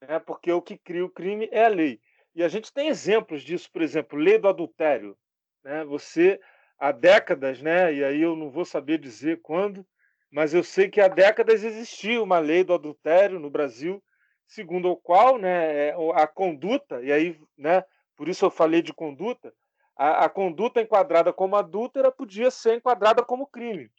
né? 0.00 0.18
Porque 0.18 0.50
o 0.50 0.62
que 0.62 0.78
cria 0.78 1.04
o 1.04 1.10
crime 1.10 1.48
é 1.52 1.64
a 1.64 1.68
lei. 1.68 2.00
E 2.38 2.44
a 2.44 2.46
gente 2.46 2.72
tem 2.72 2.86
exemplos 2.86 3.42
disso, 3.42 3.68
por 3.68 3.82
exemplo, 3.82 4.16
lei 4.16 4.38
do 4.38 4.46
adultério. 4.46 5.18
Né? 5.64 5.84
Você, 5.86 6.40
há 6.78 6.92
décadas, 6.92 7.60
né? 7.60 7.92
e 7.92 8.04
aí 8.04 8.22
eu 8.22 8.36
não 8.36 8.48
vou 8.48 8.64
saber 8.64 8.98
dizer 8.98 9.40
quando, 9.42 9.84
mas 10.30 10.54
eu 10.54 10.62
sei 10.62 10.88
que 10.88 11.00
há 11.00 11.08
décadas 11.08 11.64
existia 11.64 12.22
uma 12.22 12.38
lei 12.38 12.62
do 12.62 12.72
adultério 12.72 13.40
no 13.40 13.50
Brasil, 13.50 14.00
segundo 14.46 14.88
o 14.88 14.96
qual 14.96 15.36
né, 15.36 15.88
é, 15.88 15.96
a 16.14 16.28
conduta, 16.28 17.02
e 17.02 17.10
aí, 17.10 17.40
né, 17.56 17.82
por 18.16 18.28
isso 18.28 18.44
eu 18.44 18.50
falei 18.52 18.82
de 18.82 18.92
conduta, 18.92 19.52
a, 19.96 20.26
a 20.26 20.28
conduta 20.28 20.80
enquadrada 20.80 21.32
como 21.32 21.56
adúltera 21.56 22.12
podia 22.12 22.52
ser 22.52 22.76
enquadrada 22.76 23.20
como 23.20 23.48
crime. 23.48 23.90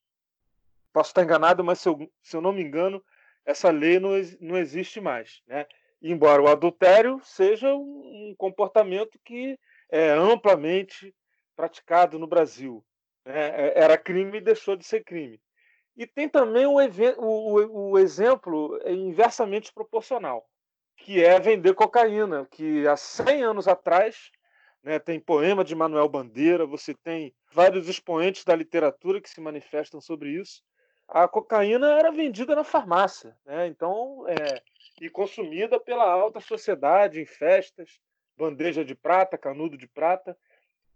Posso 0.93 1.09
estar 1.09 1.23
enganado, 1.23 1.61
mas 1.61 1.81
se 1.81 1.89
eu, 1.89 2.09
se 2.23 2.37
eu 2.37 2.41
não 2.41 2.53
me 2.53 2.61
engano, 2.61 3.03
essa 3.45 3.69
lei 3.69 3.99
não, 3.99 4.11
não 4.39 4.57
existe 4.57 5.01
mais. 5.01 5.41
Né? 5.45 5.65
Embora 6.01 6.41
o 6.41 6.47
adultério 6.47 7.19
seja 7.23 7.73
um 7.73 8.33
comportamento 8.37 9.19
que 9.23 9.57
é 9.89 10.09
amplamente 10.11 11.13
praticado 11.55 12.17
no 12.17 12.27
Brasil. 12.27 12.83
Né? 13.25 13.73
Era 13.75 13.97
crime 13.97 14.37
e 14.37 14.41
deixou 14.41 14.75
de 14.75 14.85
ser 14.85 15.03
crime. 15.03 15.39
E 15.97 16.07
tem 16.07 16.29
também 16.29 16.65
o, 16.65 16.77
o, 17.17 17.89
o, 17.91 17.99
exemplo 17.99 18.79
inversamente 18.85 19.73
proporcional, 19.73 20.47
que 20.95 21.21
é 21.21 21.37
vender 21.39 21.73
cocaína, 21.73 22.47
que 22.49 22.87
há 22.87 22.95
100 22.95 23.43
anos 23.43 23.67
atrás, 23.67 24.31
né, 24.81 24.97
tem 24.97 25.19
poema 25.19 25.61
de 25.61 25.75
Manuel 25.75 26.07
Bandeira, 26.07 26.65
você 26.65 26.93
tem 26.93 27.35
vários 27.51 27.89
expoentes 27.89 28.45
da 28.45 28.55
literatura 28.55 29.19
que 29.19 29.29
se 29.29 29.41
manifestam 29.41 29.99
sobre 29.99 30.29
isso. 30.29 30.61
A 31.11 31.27
cocaína 31.27 31.91
era 31.97 32.11
vendida 32.11 32.55
na 32.55 32.63
farmácia. 32.63 33.35
Né? 33.45 33.67
Então, 33.67 34.25
é, 34.27 34.61
e 35.01 35.09
consumida 35.09 35.79
pela 35.79 36.09
alta 36.09 36.39
sociedade 36.39 37.19
em 37.19 37.25
festas, 37.25 37.99
bandeja 38.37 38.85
de 38.85 38.95
prata, 38.95 39.37
canudo 39.37 39.77
de 39.77 39.87
prata. 39.87 40.37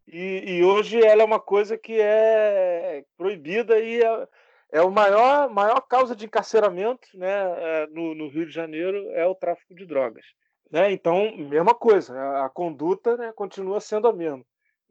E, 0.07 0.43
e 0.45 0.63
hoje 0.63 1.01
ela 1.03 1.23
é 1.23 1.25
uma 1.25 1.39
coisa 1.39 1.77
que 1.77 1.99
é 1.99 3.03
proibida 3.17 3.79
e 3.79 4.03
é, 4.03 4.27
é 4.73 4.79
a 4.79 4.89
maior, 4.89 5.49
maior 5.49 5.81
causa 5.81 6.15
de 6.15 6.25
encarceramento 6.25 7.07
né, 7.13 7.27
é, 7.29 7.87
no, 7.87 8.13
no, 8.13 8.27
Rio 8.27 8.45
de 8.45 8.51
Janeiro 8.51 9.09
é 9.11 9.25
o 9.25 9.35
tráfico 9.35 9.73
de 9.73 9.85
drogas. 9.85 10.25
Né? 10.69 10.91
Então, 10.91 11.35
mesma 11.37 11.73
coisa, 11.73 12.13
a, 12.13 12.45
a 12.45 12.49
conduta 12.49 13.15
né, 13.15 13.31
continua 13.33 13.79
sendo 13.79 14.07
a 14.07 14.13
mesma. 14.13 14.43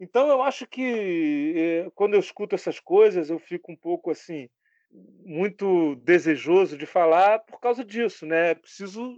Então, 0.02 0.26
eu 0.28 0.42
acho 0.42 0.66
que 0.66 1.54
eh, 1.86 1.90
quando 1.94 2.14
eu 2.14 2.20
escuto 2.20 2.56
essas 2.56 2.80
coisas, 2.80 3.30
eu 3.30 3.38
fico 3.38 3.70
um 3.70 3.76
pouco 3.76 4.10
assim, 4.10 4.48
muito 5.24 5.96
desejoso 5.96 6.76
de 6.76 6.86
falar 6.86 7.40
por 7.40 7.60
causa 7.60 7.84
disso, 7.84 8.26
né? 8.26 8.54
Preciso 8.54 9.16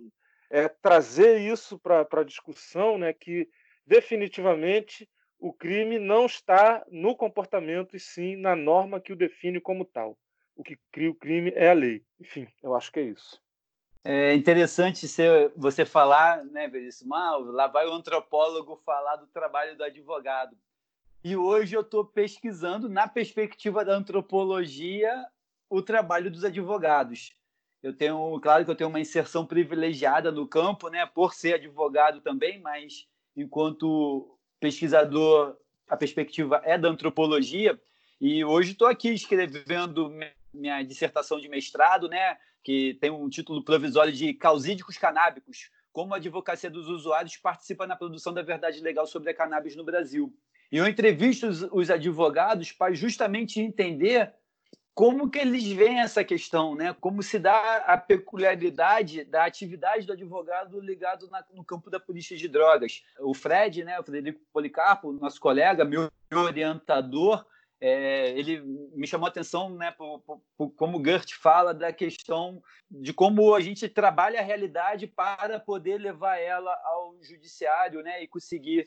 é, 0.51 0.69
trazer 0.69 1.41
isso 1.41 1.79
para 1.79 2.07
a 2.13 2.25
discussão, 2.25 2.99
né? 2.99 3.13
Que 3.13 3.49
definitivamente 3.87 5.09
o 5.39 5.53
crime 5.53 5.99
não 5.99 6.27
está 6.27 6.85
no 6.91 7.17
comportamento 7.17 7.97
e 7.97 8.01
sim 8.01 8.37
na 8.37 8.55
norma 8.55 9.01
que 9.01 9.13
o 9.13 9.17
define 9.17 9.61
como 9.61 9.85
tal. 9.85 10.17
O 10.57 10.63
que 10.63 10.79
cria 10.93 11.11
o 11.11 11.15
crime 11.15 11.53
é 11.55 11.71
a 11.71 11.75
lei. 11.75 12.05
Enfim, 12.21 12.47
eu 12.63 12.75
acho 12.75 12.93
que 12.93 13.01
é 13.01 13.03
isso. 13.03 13.43
É 14.05 14.35
interessante 14.35 15.07
você 15.57 15.85
falar, 15.85 16.45
né, 16.45 16.69
Veríssimo? 16.69 17.15
Ah, 17.15 17.39
lá 17.39 17.67
vai 17.67 17.87
o 17.87 17.93
antropólogo 17.93 18.77
falar 18.85 19.17
do 19.17 19.27
trabalho 19.27 19.77
do 19.77 19.83
advogado. 19.83 20.57
E 21.25 21.35
hoje 21.35 21.75
eu 21.75 21.81
estou 21.81 22.05
pesquisando, 22.05 22.87
na 22.87 23.09
perspectiva 23.09 23.83
da 23.83 23.95
antropologia, 23.95 25.27
o 25.69 25.83
trabalho 25.83 26.31
dos 26.31 26.45
advogados. 26.45 27.35
Eu 27.83 27.93
tenho, 27.93 28.41
claro 28.41 28.65
que 28.65 28.71
eu 28.71 28.75
tenho 28.75 28.89
uma 28.89 29.01
inserção 29.01 29.45
privilegiada 29.45 30.33
no 30.33 30.49
campo, 30.49 30.89
né, 30.89 31.05
por 31.05 31.35
ser 31.35 31.55
advogado 31.55 32.21
também, 32.21 32.61
mas 32.61 33.07
enquanto 33.37 34.39
pesquisador, 34.59 35.57
a 35.89 35.97
perspectiva 35.97 36.63
é 36.65 36.79
da 36.79 36.89
antropologia. 36.89 37.79
E 38.21 38.43
hoje 38.45 38.73
estou 38.73 38.89
aqui 38.89 39.11
escrevendo 39.11 40.11
minha 40.53 40.83
dissertação 40.83 41.39
de 41.39 41.49
mestrado, 41.49 42.09
né, 42.09 42.39
que 42.63 42.97
tem 43.01 43.11
um 43.11 43.29
título 43.29 43.63
provisório 43.63 44.13
de 44.13 44.33
Causídicos 44.33 44.97
Canábicos, 44.97 45.71
como 45.93 46.15
a 46.15 46.17
advocacia 46.17 46.71
dos 46.71 46.89
usuários 46.89 47.37
participa 47.37 47.87
na 47.87 47.97
produção 47.97 48.33
da 48.33 48.43
verdade 48.43 48.81
legal 48.81 49.07
sobre 49.07 49.31
a 49.31 49.35
cannabis 49.35 49.77
no 49.77 49.85
Brasil. 49.85 50.35
E 50.73 50.79
eu 50.79 50.89
entrevisto 50.89 51.47
os, 51.47 51.63
os 51.71 51.91
advogados 51.91 52.73
para 52.73 52.95
justamente 52.95 53.61
entender 53.61 54.33
como 54.95 55.29
que 55.29 55.39
eles 55.41 55.67
veem 55.73 56.01
essa 56.01 56.23
questão, 56.23 56.77
né? 56.77 56.95
Como 57.01 57.21
se 57.23 57.39
dá 57.39 57.79
a 57.79 57.99
peculiaridade 57.99 59.25
da 59.25 59.45
atividade 59.45 60.07
do 60.07 60.13
advogado 60.13 60.81
ligado 60.81 61.29
na, 61.29 61.45
no 61.53 61.65
campo 61.65 61.91
da 61.91 61.99
polícia 61.99 62.37
de 62.37 62.47
drogas. 62.47 63.03
O 63.19 63.35
Fred, 63.35 63.83
né, 63.83 63.99
o 63.99 64.05
Frederico 64.05 64.41
Policarpo, 64.53 65.13
nosso 65.13 65.41
colega, 65.41 65.85
meu 65.85 66.09
orientador, 66.33 67.45
é, 67.81 68.31
ele 68.39 68.61
me 68.95 69.07
chamou 69.07 69.27
a 69.27 69.31
atenção, 69.31 69.69
né, 69.75 69.91
por, 69.91 70.21
por, 70.21 70.41
por, 70.57 70.71
como 70.71 70.99
o 70.99 71.05
Gert 71.05 71.35
fala 71.35 71.75
da 71.75 71.93
questão 71.93 72.63
de 72.89 73.13
como 73.13 73.53
a 73.53 73.61
gente 73.61 73.89
trabalha 73.89 74.39
a 74.39 74.45
realidade 74.45 75.09
para 75.09 75.59
poder 75.59 75.99
levar 75.99 76.39
ela 76.39 76.73
ao 76.85 77.17
judiciário, 77.21 78.01
né, 78.01 78.23
e 78.23 78.29
conseguir 78.29 78.87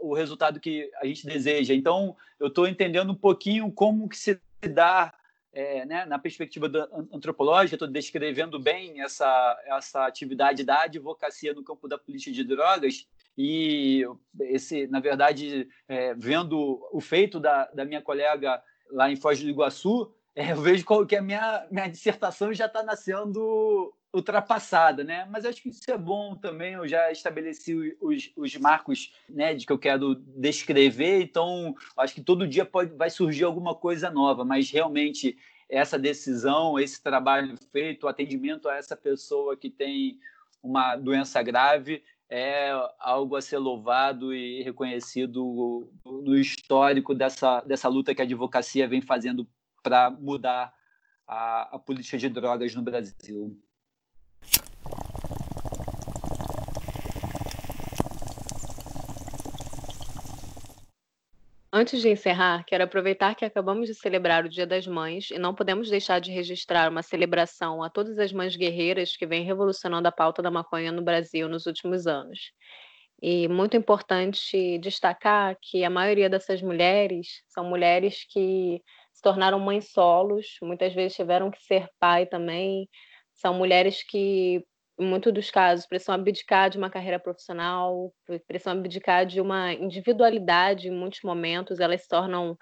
o 0.00 0.14
resultado 0.14 0.60
que 0.60 0.90
a 0.96 1.06
gente 1.06 1.26
deseja. 1.26 1.74
Então, 1.74 2.16
eu 2.38 2.48
estou 2.48 2.66
entendendo 2.66 3.12
um 3.12 3.16
pouquinho 3.16 3.70
como 3.70 4.08
que 4.08 4.16
se 4.16 4.40
dá 4.68 5.12
é, 5.52 5.84
né, 5.84 6.04
na 6.04 6.18
perspectiva 6.18 6.70
antropológica, 7.12 7.74
estou 7.74 7.88
descrevendo 7.88 8.58
bem 8.60 9.00
essa, 9.02 9.60
essa 9.66 10.06
atividade 10.06 10.64
da 10.64 10.82
advocacia 10.82 11.52
no 11.52 11.64
campo 11.64 11.88
da 11.88 11.98
política 11.98 12.32
de 12.32 12.44
drogas 12.44 13.06
e 13.36 14.04
esse, 14.40 14.86
na 14.86 15.00
verdade, 15.00 15.68
é, 15.88 16.14
vendo 16.14 16.80
o 16.92 17.00
feito 17.00 17.40
da, 17.40 17.64
da 17.66 17.84
minha 17.84 18.02
colega 18.02 18.62
lá 18.90 19.10
em 19.10 19.16
Foz 19.16 19.40
do 19.40 19.48
Iguaçu, 19.48 20.12
é, 20.34 20.52
eu 20.52 20.60
vejo 20.60 20.84
que 21.06 21.16
a 21.16 21.22
minha, 21.22 21.66
minha 21.70 21.88
dissertação 21.88 22.52
já 22.52 22.66
está 22.66 22.82
nascendo 22.82 23.92
ultrapassada, 24.12 25.04
né? 25.04 25.26
Mas 25.30 25.44
acho 25.44 25.62
que 25.62 25.68
isso 25.68 25.90
é 25.90 25.96
bom 25.96 26.34
também. 26.34 26.74
Eu 26.74 26.86
já 26.86 27.10
estabeleci 27.10 27.96
os, 28.00 28.32
os 28.36 28.56
marcos, 28.56 29.12
né, 29.28 29.54
de 29.54 29.64
que 29.64 29.72
eu 29.72 29.78
quero 29.78 30.14
descrever. 30.14 31.22
Então, 31.22 31.74
acho 31.96 32.14
que 32.14 32.20
todo 32.20 32.48
dia 32.48 32.64
pode, 32.64 32.94
vai 32.96 33.10
surgir 33.10 33.44
alguma 33.44 33.74
coisa 33.74 34.10
nova. 34.10 34.44
Mas 34.44 34.70
realmente 34.70 35.36
essa 35.68 35.98
decisão, 35.98 36.78
esse 36.78 37.02
trabalho 37.02 37.56
feito, 37.70 38.04
o 38.04 38.08
atendimento 38.08 38.68
a 38.68 38.76
essa 38.76 38.96
pessoa 38.96 39.56
que 39.56 39.70
tem 39.70 40.18
uma 40.62 40.96
doença 40.96 41.42
grave, 41.42 42.02
é 42.28 42.70
algo 42.98 43.34
a 43.34 43.42
ser 43.42 43.58
louvado 43.58 44.32
e 44.32 44.62
reconhecido 44.62 45.90
no 46.04 46.36
histórico 46.36 47.14
dessa, 47.14 47.60
dessa 47.62 47.88
luta 47.88 48.14
que 48.14 48.22
a 48.22 48.24
advocacia 48.24 48.86
vem 48.86 49.00
fazendo 49.00 49.48
para 49.82 50.10
mudar 50.10 50.72
a, 51.26 51.76
a 51.76 51.78
política 51.78 52.18
de 52.18 52.28
drogas 52.28 52.74
no 52.74 52.82
Brasil. 52.82 53.58
Antes 61.72 62.02
de 62.02 62.08
encerrar, 62.08 62.64
quero 62.64 62.82
aproveitar 62.82 63.36
que 63.36 63.44
acabamos 63.44 63.86
de 63.86 63.94
celebrar 63.94 64.44
o 64.44 64.48
Dia 64.48 64.66
das 64.66 64.88
Mães 64.88 65.30
e 65.30 65.38
não 65.38 65.54
podemos 65.54 65.88
deixar 65.88 66.20
de 66.20 66.32
registrar 66.32 66.90
uma 66.90 67.00
celebração 67.00 67.80
a 67.80 67.88
todas 67.88 68.18
as 68.18 68.32
mães 68.32 68.56
guerreiras 68.56 69.16
que 69.16 69.24
vêm 69.24 69.44
revolucionando 69.44 70.08
a 70.08 70.12
pauta 70.12 70.42
da 70.42 70.50
maconha 70.50 70.90
no 70.90 71.00
Brasil 71.00 71.48
nos 71.48 71.66
últimos 71.66 72.08
anos. 72.08 72.50
E 73.22 73.46
muito 73.46 73.76
importante 73.76 74.78
destacar 74.78 75.56
que 75.62 75.84
a 75.84 75.90
maioria 75.90 76.28
dessas 76.28 76.60
mulheres 76.60 77.42
são 77.46 77.64
mulheres 77.64 78.26
que 78.28 78.82
se 79.12 79.22
tornaram 79.22 79.60
mães 79.60 79.92
solos, 79.92 80.56
muitas 80.60 80.92
vezes 80.92 81.14
tiveram 81.14 81.52
que 81.52 81.62
ser 81.62 81.88
pai 82.00 82.26
também, 82.26 82.88
são 83.32 83.54
mulheres 83.54 84.02
que 84.02 84.64
em 85.00 85.06
muitos 85.06 85.32
dos 85.32 85.50
casos, 85.50 85.86
precisam 85.86 86.14
abdicar 86.14 86.68
de 86.68 86.76
uma 86.76 86.90
carreira 86.90 87.18
profissional, 87.18 88.12
precisam 88.46 88.74
abdicar 88.74 89.24
de 89.24 89.40
uma 89.40 89.72
individualidade 89.72 90.88
em 90.88 90.90
muitos 90.90 91.22
momentos, 91.22 91.80
elas 91.80 92.02
se 92.02 92.08
tornam 92.08 92.56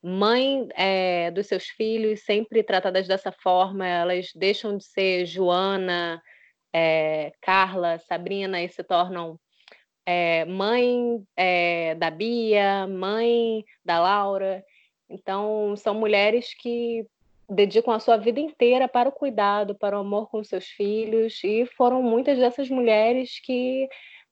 mãe 0.00 0.68
é, 0.76 1.30
dos 1.32 1.48
seus 1.48 1.66
filhos, 1.66 2.20
sempre 2.24 2.62
tratadas 2.62 3.08
dessa 3.08 3.32
forma, 3.32 3.86
elas 3.86 4.30
deixam 4.36 4.76
de 4.76 4.84
ser 4.84 5.26
Joana, 5.26 6.22
é, 6.72 7.32
Carla, 7.42 7.98
Sabrina 7.98 8.62
e 8.62 8.68
se 8.68 8.84
tornam 8.84 9.38
é, 10.06 10.44
mãe 10.44 11.22
da 11.98 12.10
Bia, 12.10 12.86
mãe 12.86 13.64
da 13.84 14.00
Laura. 14.00 14.64
Então, 15.08 15.74
são 15.76 15.94
mulheres 15.94 16.54
que 16.54 17.04
dedicam 17.50 17.92
a 17.92 18.00
sua 18.00 18.16
vida 18.16 18.40
inteira 18.40 18.88
para 18.88 19.08
o 19.08 19.12
cuidado, 19.12 19.74
para 19.74 19.96
o 19.96 20.00
amor 20.00 20.30
com 20.30 20.42
seus 20.44 20.66
filhos, 20.66 21.42
e 21.44 21.66
foram 21.66 22.02
muitas 22.02 22.38
dessas 22.38 22.70
mulheres 22.70 23.40
que 23.40 23.88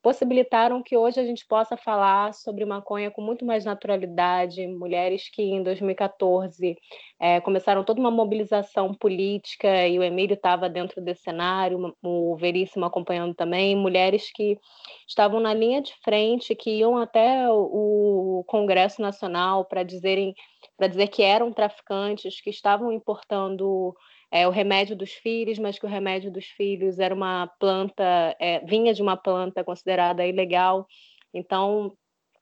possibilitaram 0.09 0.83
que 0.83 0.97
hoje 0.97 1.21
a 1.21 1.23
gente 1.23 1.47
possa 1.47 1.77
falar 1.77 2.33
sobre 2.33 2.65
maconha 2.65 3.11
com 3.11 3.21
muito 3.21 3.45
mais 3.45 3.67
naturalidade. 3.67 4.67
Mulheres 4.67 5.29
que 5.29 5.43
em 5.43 5.63
2014 5.63 6.79
é, 7.21 7.43
começaram 7.43 7.85
toda 7.85 8.01
uma 8.01 8.11
mobilização 8.11 8.95
política 8.95 9.87
e 9.87 9.99
o 9.99 10.03
Emílio 10.03 10.33
estava 10.33 10.67
dentro 10.67 11.03
desse 11.03 11.25
cenário, 11.25 11.95
o 12.03 12.35
Veríssimo 12.37 12.87
acompanhando 12.87 13.35
também. 13.35 13.77
Mulheres 13.77 14.33
que 14.33 14.59
estavam 15.07 15.41
na 15.41 15.53
linha 15.53 15.83
de 15.83 15.93
frente, 16.03 16.55
que 16.55 16.71
iam 16.71 16.97
até 16.97 17.47
o 17.51 18.43
Congresso 18.47 19.03
Nacional 19.03 19.67
para 19.67 19.83
dizerem 19.83 20.35
para 20.79 20.89
dizer 20.89 21.09
que 21.09 21.23
eram 21.23 21.53
traficantes, 21.53 22.41
que 22.41 22.49
estavam 22.49 22.91
importando 22.91 23.95
é, 24.31 24.47
o 24.47 24.51
remédio 24.51 24.97
dos 24.97 25.13
filhos, 25.13 25.59
mas 25.59 25.79
que 25.79 25.87
o 25.87 25.89
remédio 25.89 26.31
dos 26.31 26.47
filhos 26.47 26.99
era 26.99 27.15
uma 27.15 27.47
planta, 27.59 28.37
é, 28.39 28.61
vinha 28.61 28.93
de 28.93 29.03
uma 29.03 29.17
planta 29.17 29.65
considerada 29.65 30.27
ilegal. 30.27 30.87
Então, 31.33 31.97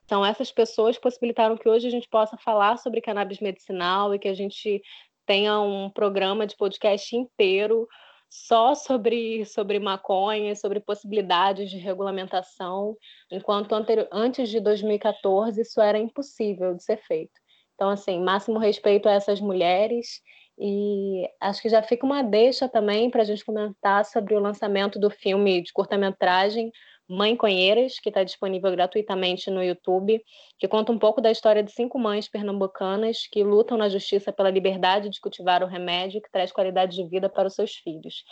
são 0.07 0.25
essas 0.25 0.51
pessoas 0.51 0.95
que 0.95 1.03
possibilitaram 1.03 1.57
que 1.57 1.67
hoje 1.67 1.87
a 1.87 1.91
gente 1.91 2.07
possa 2.07 2.37
falar 2.37 2.77
sobre 2.77 3.01
cannabis 3.01 3.39
medicinal 3.39 4.13
e 4.13 4.19
que 4.19 4.27
a 4.27 4.33
gente 4.33 4.81
tenha 5.25 5.59
um 5.59 5.89
programa 5.89 6.47
de 6.47 6.55
podcast 6.55 7.15
inteiro 7.15 7.87
só 8.29 8.75
sobre, 8.75 9.45
sobre 9.45 9.79
maconha, 9.79 10.55
sobre 10.55 10.79
possibilidades 10.79 11.69
de 11.69 11.77
regulamentação, 11.77 12.97
enquanto 13.31 13.73
antes 14.11 14.49
de 14.49 14.59
2014 14.59 15.61
isso 15.61 15.79
era 15.79 15.97
impossível 15.97 16.73
de 16.75 16.83
ser 16.83 16.97
feito. 17.03 17.33
Então, 17.75 17.89
assim, 17.89 18.21
máximo 18.21 18.57
respeito 18.59 19.07
a 19.07 19.13
essas 19.13 19.39
mulheres 19.39 20.21
e 20.57 21.29
acho 21.39 21.61
que 21.61 21.69
já 21.69 21.83
fica 21.83 22.05
uma 22.05 22.23
deixa 22.23 22.67
também 22.67 23.09
para 23.09 23.21
a 23.21 23.25
gente 23.25 23.45
comentar 23.45 24.03
sobre 24.05 24.33
o 24.33 24.39
lançamento 24.39 24.99
do 24.99 25.09
filme 25.09 25.61
de 25.61 25.71
curta-metragem 25.71 26.71
Mãe 27.09 27.37
Conheiras, 27.37 27.99
que 27.99 28.09
está 28.09 28.23
disponível 28.23 28.69
gratuitamente 28.71 29.49
no 29.49 29.63
YouTube, 29.63 30.21
que 30.59 30.67
conta 30.67 30.91
um 30.91 30.99
pouco 30.99 31.21
da 31.21 31.31
história 31.31 31.63
de 31.63 31.71
cinco 31.71 31.97
mães 31.97 32.27
pernambucanas 32.27 33.27
que 33.31 33.43
lutam 33.43 33.77
na 33.77 33.87
justiça 33.87 34.33
pela 34.33 34.49
liberdade 34.49 35.09
de 35.09 35.21
cultivar 35.21 35.63
o 35.63 35.67
remédio 35.67 36.21
que 36.21 36.31
traz 36.31 36.51
qualidade 36.51 36.97
de 36.97 37.07
vida 37.07 37.29
para 37.29 37.47
os 37.47 37.55
seus 37.55 37.75
filhos. 37.75 38.25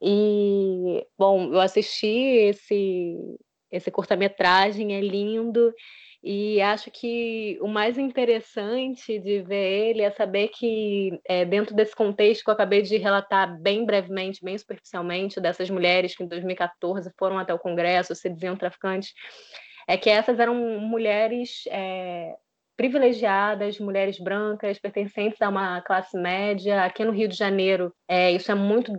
E, 0.00 1.06
bom, 1.18 1.52
eu 1.52 1.60
assisti 1.60 2.06
esse, 2.06 3.16
esse 3.70 3.90
curta-metragem, 3.90 4.94
é 4.94 5.00
lindo, 5.00 5.72
E 6.22 6.60
acho 6.60 6.88
que 6.88 7.58
o 7.60 7.66
mais 7.66 7.98
interessante 7.98 9.18
de 9.18 9.42
ver 9.42 9.88
ele 9.88 10.02
é 10.02 10.10
saber 10.12 10.48
que, 10.48 11.20
é, 11.24 11.44
dentro 11.44 11.74
desse 11.74 11.96
contexto 11.96 12.44
que 12.44 12.50
eu 12.50 12.54
acabei 12.54 12.80
de 12.80 12.96
relatar 12.96 13.60
bem 13.60 13.84
brevemente, 13.84 14.44
bem 14.44 14.56
superficialmente, 14.56 15.40
dessas 15.40 15.68
mulheres 15.68 16.14
que 16.14 16.22
em 16.22 16.28
2014 16.28 17.10
foram 17.18 17.38
até 17.38 17.52
o 17.52 17.58
Congresso, 17.58 18.14
se 18.14 18.30
diziam 18.30 18.56
traficantes, 18.56 19.12
é 19.88 19.96
que 19.96 20.08
essas 20.08 20.38
eram 20.38 20.54
mulheres 20.54 21.64
é, 21.68 22.36
privilegiadas, 22.76 23.80
mulheres 23.80 24.20
brancas, 24.20 24.78
pertencentes 24.78 25.42
a 25.42 25.48
uma 25.48 25.80
classe 25.82 26.16
média. 26.16 26.84
Aqui 26.84 27.04
no 27.04 27.10
Rio 27.10 27.26
de 27.26 27.36
Janeiro, 27.36 27.92
é, 28.06 28.30
isso 28.30 28.52
é 28.52 28.54
muito 28.54 28.92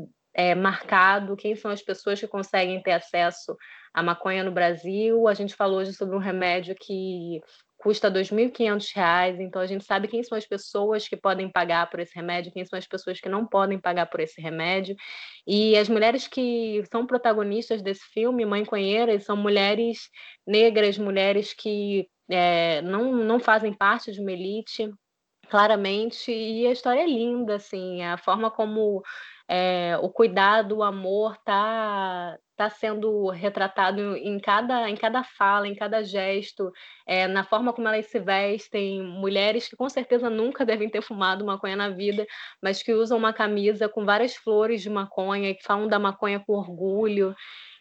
marcado. 0.58 1.38
Quem 1.38 1.56
são 1.56 1.72
as 1.72 1.82
pessoas 1.82 2.20
que 2.20 2.28
conseguem 2.28 2.82
ter 2.82 2.94
acesso 2.94 3.56
à 3.94 4.02
maconha 4.02 4.44
no 4.44 4.52
Brasil? 4.52 5.28
A 5.28 5.34
gente 5.34 5.56
falou 5.56 5.80
hoje 5.80 5.94
sobre 5.94 6.16
um 6.16 6.20
remédio 6.20 6.76
que 6.76 7.42
custa 7.78 8.08
R$ 8.08 8.22
2.500, 8.22 9.42
então 9.42 9.62
a 9.62 9.66
gente 9.66 9.84
sabe 9.84 10.08
quem 10.08 10.24
são 10.24 10.38
as 10.38 10.46
pessoas 10.46 11.06
que 11.06 11.18
podem 11.18 11.50
pagar 11.52 11.90
por 11.90 12.00
esse 12.00 12.16
remédio, 12.16 12.54
quem 12.54 12.66
são 12.66 12.80
as 12.80 12.88
pessoas 12.88 13.20
que 13.20 13.28
não 13.28 13.46
podem 13.46 13.78
pagar 13.78 14.06
por 14.06 14.22
esse 14.22 14.42
remédio. 14.42 14.96
E 15.46 15.78
as 15.78 15.90
mulheres 15.90 16.26
que 16.26 16.82
são 16.90 17.06
protagonistas 17.06 17.82
desse 17.82 18.06
filme, 18.14 18.46
Mãe 18.46 18.64
Conheiras, 18.64 19.26
são 19.26 19.36
mulheres 19.36 20.10
negras, 20.48 20.98
mulheres 20.98 21.54
que 21.54 22.08
é, 22.30 22.82
não, 22.82 23.12
não 23.12 23.38
fazem 23.38 23.74
parte 23.74 24.14
de 24.14 24.22
uma 24.22 24.32
elite, 24.32 24.90
claramente, 25.50 26.32
e 26.32 26.66
a 26.66 26.72
história 26.72 27.02
é 27.02 27.06
linda, 27.06 27.56
assim, 27.56 28.02
a 28.02 28.18
forma 28.18 28.50
como 28.50 29.04
é, 29.48 29.98
o 30.02 30.10
cuidado, 30.10 30.78
o 30.78 30.84
amor 30.84 31.38
tá 31.44 32.38
tá 32.64 32.70
sendo 32.70 33.30
retratado 33.30 34.16
em 34.18 34.40
cada 34.40 34.90
em 34.90 34.96
cada 34.96 35.24
fala, 35.24 35.68
em 35.68 35.76
cada 35.76 36.04
gesto, 36.04 36.72
é, 37.06 37.28
na 37.28 37.44
forma 37.44 37.74
como 37.74 37.88
elas 37.88 38.06
se 38.08 38.20
vestem, 38.20 39.02
mulheres 39.02 39.68
que 39.68 39.76
com 39.76 39.90
certeza 39.90 40.30
nunca 40.30 40.66
devem 40.66 40.90
ter 40.90 41.02
fumado 41.02 41.46
maconha 41.46 41.76
na 41.76 41.90
vida, 41.90 42.26
mas 42.62 42.82
que 42.82 42.94
usam 42.94 43.18
uma 43.18 43.34
camisa 43.34 43.90
com 43.90 44.06
várias 44.06 44.36
flores 44.36 44.82
de 44.82 44.90
maconha, 44.90 45.54
que 45.54 45.64
falam 45.64 45.88
da 45.88 46.00
maconha 46.00 46.40
com 46.40 46.54
orgulho. 46.54 47.36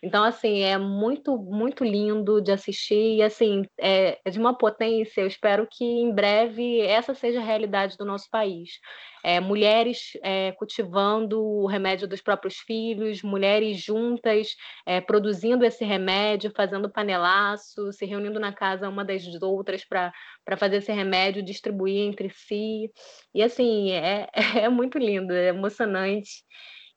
Então, 0.04 0.24
assim, 0.24 0.62
é 0.62 0.76
muito, 0.76 1.38
muito 1.38 1.84
lindo 1.84 2.42
de 2.42 2.50
assistir 2.50 3.18
e, 3.18 3.22
assim, 3.22 3.62
é, 3.78 4.18
é 4.24 4.30
de 4.30 4.38
uma 4.38 4.52
potência. 4.58 5.20
Eu 5.20 5.28
espero 5.28 5.64
que 5.70 5.84
em 5.84 6.12
breve 6.12 6.80
essa 6.80 7.14
seja 7.14 7.38
a 7.38 7.44
realidade 7.44 7.96
do 7.96 8.04
nosso 8.04 8.28
país. 8.28 8.80
É, 9.24 9.38
mulheres 9.38 10.18
é, 10.24 10.50
cultivando 10.52 11.40
o 11.40 11.66
remédio 11.66 12.08
dos 12.08 12.20
próprios 12.20 12.56
filhos, 12.56 13.22
mulheres 13.22 13.80
juntas 13.80 14.56
é, 14.86 15.00
produzindo 15.00 15.64
esse 15.64 15.84
remédio, 15.84 16.52
fazendo 16.54 16.90
panelaço, 16.90 17.92
se 17.92 18.04
reunindo 18.04 18.38
na 18.40 18.52
casa 18.52 18.88
uma 18.88 19.04
das 19.04 19.24
outras 19.42 19.84
para 19.84 20.12
fazer 20.56 20.76
esse 20.76 20.92
remédio, 20.92 21.42
distribuir 21.42 22.00
entre 22.00 22.30
si. 22.30 22.90
E, 23.34 23.42
assim, 23.42 23.92
é, 23.92 24.28
é 24.64 24.68
muito 24.68 24.98
lindo, 24.98 25.32
é 25.32 25.48
emocionante. 25.48 26.44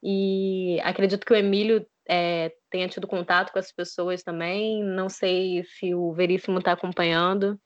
E 0.04 0.80
acredito 0.84 1.26
que 1.26 1.34
o 1.34 1.36
Emílio 1.36 1.86
é, 2.08 2.52
tenha 2.70 2.88
tido 2.88 3.08
contato 3.08 3.52
com 3.52 3.60
as 3.60 3.72
pessoas 3.72 4.24
também. 4.24 4.84
Não 4.84 5.10
sei 5.10 5.64
se 5.64 5.94
o 5.96 6.14
Veríssimo 6.14 6.60
está 6.60 6.74
acompanhando, 6.74 7.60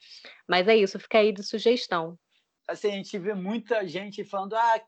mas 0.48 0.68
é 0.68 0.76
isso, 0.76 1.00
fica 1.00 1.20
aí 1.20 1.32
de 1.32 1.44
sugestão. 1.44 2.18
Assim, 2.68 2.90
a 2.90 2.92
gente 2.92 3.18
vê 3.18 3.34
muita 3.34 3.86
gente 3.88 4.24
falando: 4.24 4.54
ah, 4.54 4.82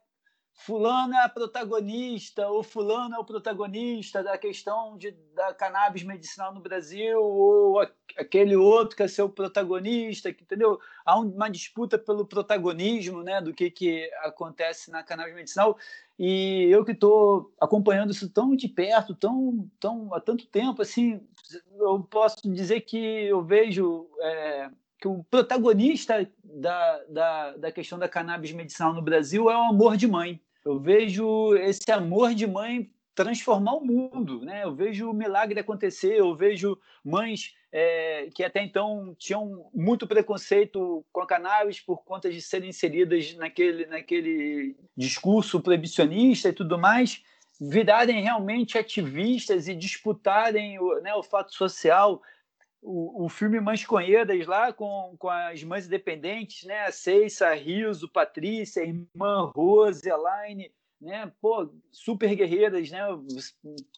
fulano 0.64 1.14
é 1.14 1.24
a 1.24 1.28
protagonista, 1.28 2.48
ou 2.48 2.62
fulano 2.62 3.14
é 3.14 3.18
o 3.18 3.24
protagonista 3.24 4.22
da 4.22 4.38
questão 4.38 4.96
de, 4.96 5.12
da 5.34 5.52
cannabis 5.52 6.02
medicinal 6.02 6.54
no 6.54 6.60
Brasil, 6.60 7.20
ou 7.20 7.80
aquele 8.16 8.56
outro 8.56 8.96
que 8.96 9.02
é 9.02 9.08
seu 9.08 9.28
protagonista, 9.28 10.28
entendeu? 10.28 10.78
Há 11.04 11.18
uma 11.18 11.48
disputa 11.48 11.98
pelo 11.98 12.24
protagonismo 12.24 13.22
né, 13.22 13.40
do 13.40 13.52
que, 13.52 13.70
que 13.70 14.10
acontece 14.22 14.90
na 14.90 15.02
cannabis 15.02 15.34
medicinal. 15.34 15.76
E 16.18 16.68
eu 16.70 16.84
que 16.84 16.92
estou 16.92 17.52
acompanhando 17.60 18.12
isso 18.12 18.28
tão 18.28 18.54
de 18.54 18.68
perto, 18.68 19.14
tão, 19.14 19.68
tão 19.80 20.14
há 20.14 20.20
tanto 20.20 20.46
tempo, 20.46 20.80
assim, 20.82 21.20
eu 21.78 22.00
posso 22.04 22.48
dizer 22.48 22.82
que 22.82 22.96
eu 22.96 23.42
vejo 23.42 24.08
é, 24.20 24.70
que 25.00 25.08
o 25.08 25.24
protagonista 25.24 26.28
da, 26.44 27.04
da, 27.08 27.56
da 27.56 27.72
questão 27.72 27.98
da 27.98 28.08
cannabis 28.08 28.52
medicinal 28.52 28.94
no 28.94 29.02
Brasil 29.02 29.50
é 29.50 29.56
o 29.56 29.70
amor 29.70 29.96
de 29.96 30.06
mãe. 30.06 30.40
Eu 30.64 30.78
vejo 30.78 31.56
esse 31.56 31.90
amor 31.90 32.34
de 32.34 32.46
mãe 32.46 32.90
transformar 33.14 33.74
o 33.74 33.84
mundo, 33.84 34.40
né? 34.42 34.64
Eu 34.64 34.74
vejo 34.74 35.10
o 35.10 35.14
milagre 35.14 35.60
acontecer, 35.60 36.18
eu 36.18 36.34
vejo 36.34 36.78
mães 37.04 37.54
é, 37.70 38.28
que 38.34 38.42
até 38.42 38.62
então 38.62 39.14
tinham 39.18 39.70
muito 39.74 40.06
preconceito 40.06 41.04
com 41.12 41.20
a 41.20 41.26
cannabis 41.26 41.80
por 41.80 42.04
conta 42.04 42.30
de 42.30 42.40
serem 42.40 42.70
inseridas 42.70 43.34
naquele, 43.34 43.86
naquele 43.86 44.76
discurso 44.96 45.60
proibicionista 45.60 46.48
e 46.48 46.52
tudo 46.52 46.78
mais, 46.78 47.22
virarem 47.60 48.22
realmente 48.22 48.78
ativistas 48.78 49.68
e 49.68 49.74
disputarem 49.74 50.78
o, 50.78 51.00
né, 51.00 51.14
o 51.14 51.22
fato 51.22 51.54
social. 51.54 52.22
O, 52.82 53.26
o 53.26 53.28
filme 53.28 53.60
Mães 53.60 53.86
Conheiras 53.86 54.44
lá 54.46 54.72
com, 54.72 55.14
com 55.16 55.30
as 55.30 55.62
mães 55.62 55.86
independentes, 55.86 56.64
né? 56.64 56.86
A 56.86 56.92
Ceissa, 56.92 57.54
Riso, 57.54 58.08
Patrícia, 58.08 58.82
irmã 58.82 59.52
Rose, 59.54 60.08
Elaine, 60.08 60.70
né? 61.00 61.32
Pô, 61.40 61.68
super 61.90 62.34
guerreiras, 62.34 62.90
né? 62.90 63.00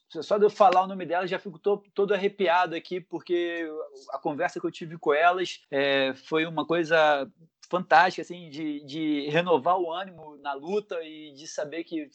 Só 0.08 0.38
de 0.38 0.44
eu 0.44 0.50
falar 0.50 0.82
o 0.82 0.86
nome 0.86 1.06
delas 1.06 1.30
já 1.30 1.38
fico 1.38 1.58
todo, 1.58 1.84
todo 1.94 2.14
arrepiado 2.14 2.74
aqui, 2.74 3.00
porque 3.00 3.66
a 4.10 4.18
conversa 4.18 4.60
que 4.60 4.66
eu 4.66 4.70
tive 4.70 4.98
com 4.98 5.12
elas 5.12 5.62
é, 5.70 6.14
foi 6.14 6.46
uma 6.46 6.66
coisa 6.66 7.30
fantástica, 7.70 8.22
assim, 8.22 8.48
de, 8.48 8.84
de 8.84 9.28
renovar 9.30 9.78
o 9.78 9.92
ânimo 9.92 10.36
na 10.38 10.52
luta 10.52 11.02
e 11.02 11.32
de 11.32 11.46
saber 11.46 11.84
que 11.84 12.08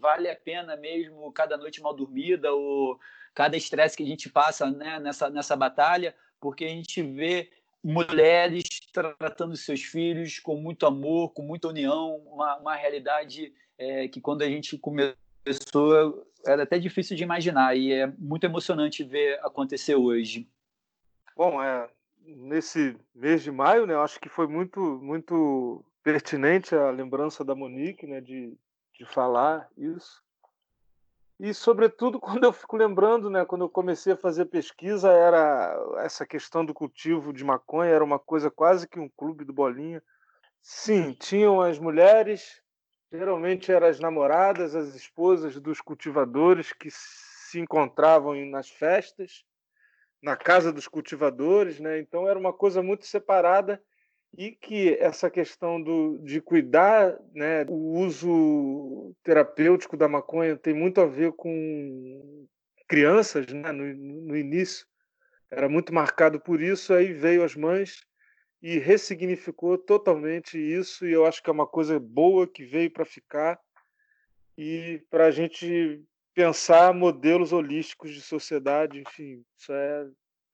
vale 0.00 0.28
a 0.28 0.36
pena 0.36 0.76
mesmo 0.76 1.30
cada 1.32 1.56
noite 1.56 1.80
mal 1.80 1.94
dormida 1.94 2.52
ou 2.52 2.98
cada 3.34 3.56
estresse 3.56 3.96
que 3.96 4.02
a 4.02 4.06
gente 4.06 4.28
passa 4.28 4.70
né, 4.70 4.98
nessa, 5.00 5.30
nessa 5.30 5.56
batalha, 5.56 6.14
porque 6.40 6.64
a 6.64 6.68
gente 6.68 7.02
vê 7.02 7.50
mulheres 7.82 8.64
tratando 8.92 9.56
seus 9.56 9.82
filhos 9.82 10.38
com 10.38 10.56
muito 10.56 10.86
amor, 10.86 11.32
com 11.32 11.42
muita 11.42 11.68
união, 11.68 12.16
uma, 12.26 12.56
uma 12.58 12.74
realidade 12.76 13.52
é, 13.78 14.06
que 14.08 14.20
quando 14.20 14.42
a 14.42 14.48
gente 14.48 14.78
começou 14.78 16.26
era 16.46 16.62
até 16.62 16.78
difícil 16.78 17.16
de 17.16 17.22
imaginar 17.22 17.76
e 17.76 17.92
é 17.92 18.06
muito 18.18 18.44
emocionante 18.44 19.04
ver 19.04 19.38
acontecer 19.44 19.94
hoje. 19.94 20.48
Bom, 21.36 21.62
é, 21.62 21.88
nesse 22.24 22.96
mês 23.14 23.42
de 23.42 23.50
maio, 23.50 23.86
né, 23.86 23.94
eu 23.94 24.02
acho 24.02 24.20
que 24.20 24.28
foi 24.28 24.46
muito 24.46 24.80
muito 25.02 25.84
pertinente 26.02 26.74
a 26.74 26.90
lembrança 26.90 27.44
da 27.44 27.54
Monique, 27.54 28.06
né, 28.06 28.20
de, 28.20 28.56
de 28.94 29.04
falar 29.04 29.68
isso. 29.76 30.22
E, 31.42 31.52
sobretudo, 31.52 32.18
quando 32.40 32.44
eu 32.44 32.52
fico 32.54 32.76
lembrando, 32.76 33.28
né, 33.28 33.44
quando 33.44 33.66
eu 33.66 33.68
comecei 33.68 34.14
a 34.14 34.16
fazer 34.16 34.46
pesquisa, 34.46 35.10
era 35.10 35.76
essa 35.98 36.24
questão 36.24 36.64
do 36.64 36.72
cultivo 36.72 37.34
de 37.34 37.44
maconha, 37.44 37.90
era 37.90 38.04
uma 38.04 38.18
coisa 38.18 38.50
quase 38.50 38.88
que 38.88 38.98
um 38.98 39.10
clube 39.10 39.44
do 39.44 39.52
bolinha. 39.52 40.02
Sim, 40.62 41.12
tinham 41.12 41.60
as 41.60 41.78
mulheres 41.78 42.62
Geralmente 43.12 43.70
eram 43.70 43.88
as 43.88 44.00
namoradas, 44.00 44.74
as 44.74 44.94
esposas 44.94 45.60
dos 45.60 45.82
cultivadores 45.82 46.72
que 46.72 46.88
se 46.90 47.60
encontravam 47.60 48.34
nas 48.46 48.70
festas, 48.70 49.44
na 50.22 50.34
casa 50.34 50.72
dos 50.72 50.88
cultivadores, 50.88 51.78
né? 51.78 51.98
Então 52.00 52.26
era 52.26 52.38
uma 52.38 52.54
coisa 52.54 52.82
muito 52.82 53.04
separada 53.04 53.82
e 54.36 54.52
que 54.52 54.94
essa 54.94 55.30
questão 55.30 55.80
do, 55.80 56.18
de 56.18 56.40
cuidar, 56.40 57.18
né, 57.34 57.64
o 57.68 57.98
uso 57.98 59.14
terapêutico 59.22 59.96
da 59.96 60.08
maconha 60.08 60.56
tem 60.56 60.72
muito 60.72 61.00
a 61.00 61.06
ver 61.06 61.32
com 61.32 62.46
crianças, 62.88 63.46
né, 63.46 63.72
no, 63.72 63.94
no 63.94 64.36
início 64.36 64.86
era 65.50 65.68
muito 65.68 65.92
marcado 65.92 66.40
por 66.40 66.62
isso, 66.62 66.94
aí 66.94 67.12
veio 67.12 67.44
as 67.44 67.54
mães 67.54 68.06
e 68.62 68.78
ressignificou 68.78 69.76
totalmente 69.76 70.56
isso, 70.56 71.06
e 71.06 71.12
eu 71.12 71.26
acho 71.26 71.42
que 71.42 71.50
é 71.50 71.52
uma 71.52 71.66
coisa 71.66 72.00
boa 72.00 72.46
que 72.46 72.64
veio 72.64 72.90
para 72.90 73.04
ficar 73.04 73.60
e 74.56 75.02
para 75.10 75.26
a 75.26 75.30
gente 75.30 76.02
pensar 76.32 76.94
modelos 76.94 77.52
holísticos 77.52 78.14
de 78.14 78.22
sociedade, 78.22 78.98
enfim, 78.98 79.44
isso 79.58 79.72
é 79.72 80.06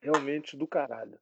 realmente 0.02 0.57
do 0.57 0.66
caralho. 0.66 1.16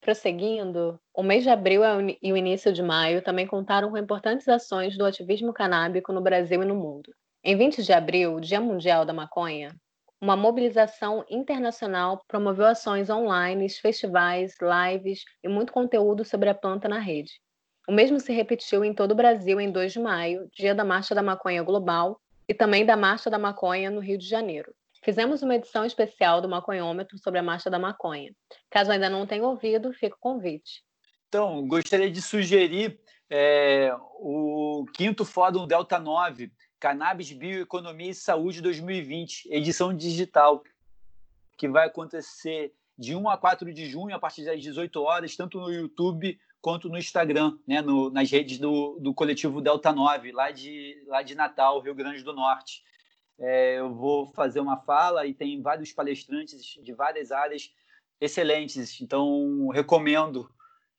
Prosseguindo, 0.00 0.98
o 1.12 1.22
mês 1.22 1.42
de 1.42 1.50
abril 1.50 1.82
e 2.22 2.32
o 2.32 2.36
início 2.36 2.72
de 2.72 2.82
maio 2.82 3.20
também 3.20 3.46
contaram 3.46 3.90
com 3.90 3.98
importantes 3.98 4.48
ações 4.48 4.96
do 4.96 5.04
ativismo 5.04 5.52
canábico 5.52 6.12
no 6.12 6.20
Brasil 6.20 6.62
e 6.62 6.66
no 6.66 6.74
mundo. 6.74 7.12
Em 7.44 7.56
20 7.56 7.82
de 7.82 7.92
abril, 7.92 8.40
Dia 8.40 8.60
Mundial 8.60 9.04
da 9.04 9.12
Maconha, 9.12 9.74
uma 10.20 10.36
mobilização 10.36 11.24
internacional 11.30 12.20
promoveu 12.26 12.66
ações 12.66 13.08
online, 13.08 13.68
festivais, 13.70 14.56
lives 14.60 15.24
e 15.44 15.48
muito 15.48 15.72
conteúdo 15.72 16.24
sobre 16.24 16.48
a 16.48 16.54
planta 16.54 16.88
na 16.88 16.98
rede. 16.98 17.40
O 17.88 17.92
mesmo 17.92 18.18
se 18.18 18.32
repetiu 18.32 18.84
em 18.84 18.92
todo 18.92 19.12
o 19.12 19.16
Brasil 19.16 19.60
em 19.60 19.70
2 19.70 19.92
de 19.92 20.00
maio, 20.00 20.48
dia 20.52 20.74
da 20.74 20.84
Marcha 20.84 21.14
da 21.14 21.22
Maconha 21.22 21.62
Global, 21.62 22.20
e 22.48 22.54
também 22.54 22.84
da 22.84 22.96
Marcha 22.96 23.30
da 23.30 23.38
Maconha 23.38 23.90
no 23.90 24.00
Rio 24.00 24.18
de 24.18 24.26
Janeiro. 24.26 24.74
Fizemos 25.02 25.42
uma 25.42 25.54
edição 25.54 25.84
especial 25.84 26.40
do 26.40 26.48
Maconhômetro 26.48 27.18
sobre 27.18 27.38
a 27.38 27.42
Marcha 27.42 27.70
da 27.70 27.78
Maconha. 27.78 28.34
Caso 28.70 28.90
ainda 28.90 29.08
não 29.08 29.26
tenha 29.26 29.44
ouvido, 29.44 29.92
fica 29.92 30.16
o 30.16 30.20
convite. 30.20 30.82
Então, 31.28 31.66
gostaria 31.66 32.10
de 32.10 32.22
sugerir 32.22 32.98
é, 33.30 33.94
o 34.20 34.86
quinto 34.94 35.24
Fórum 35.24 35.66
Delta 35.66 35.98
9, 35.98 36.50
Cannabis, 36.80 37.32
Bioeconomia 37.32 38.10
e 38.10 38.14
Saúde 38.14 38.60
2020, 38.62 39.48
edição 39.52 39.94
digital, 39.94 40.62
que 41.56 41.68
vai 41.68 41.86
acontecer 41.86 42.72
de 42.96 43.14
1 43.14 43.28
a 43.28 43.36
4 43.36 43.72
de 43.72 43.86
junho, 43.86 44.14
a 44.14 44.18
partir 44.18 44.44
das 44.44 44.60
18 44.60 45.00
horas, 45.02 45.36
tanto 45.36 45.60
no 45.60 45.70
YouTube 45.70 46.38
quanto 46.60 46.88
no 46.88 46.98
Instagram, 46.98 47.56
né, 47.66 47.80
no, 47.80 48.10
nas 48.10 48.30
redes 48.30 48.58
do, 48.58 48.98
do 49.00 49.14
coletivo 49.14 49.60
Delta 49.60 49.92
9, 49.92 50.32
lá 50.32 50.50
de, 50.50 51.00
lá 51.06 51.22
de 51.22 51.34
Natal, 51.34 51.80
Rio 51.80 51.94
Grande 51.94 52.22
do 52.22 52.32
Norte. 52.32 52.82
É, 53.38 53.78
eu 53.78 53.94
vou 53.94 54.26
fazer 54.26 54.60
uma 54.60 54.76
fala 54.78 55.26
e 55.26 55.32
tem 55.32 55.62
vários 55.62 55.92
palestrantes 55.92 56.78
de 56.82 56.92
várias 56.92 57.30
áreas 57.30 57.72
excelentes, 58.20 59.00
então 59.00 59.68
recomendo 59.68 60.50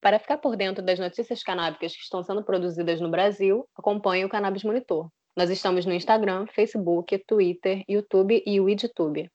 Para 0.00 0.18
ficar 0.18 0.38
por 0.38 0.56
dentro 0.56 0.82
das 0.82 0.98
notícias 0.98 1.42
canábicas 1.42 1.94
que 1.94 2.02
estão 2.02 2.22
sendo 2.22 2.42
produzidas 2.42 2.98
no 2.98 3.10
Brasil, 3.10 3.68
acompanhe 3.76 4.24
o 4.24 4.28
Cannabis 4.30 4.64
Monitor. 4.64 5.10
Nós 5.36 5.50
estamos 5.50 5.84
no 5.84 5.92
Instagram, 5.92 6.46
Facebook, 6.46 7.18
Twitter, 7.26 7.84
YouTube 7.86 8.42
e 8.46 8.58
o 8.58 8.70
EdTube. 8.70 9.30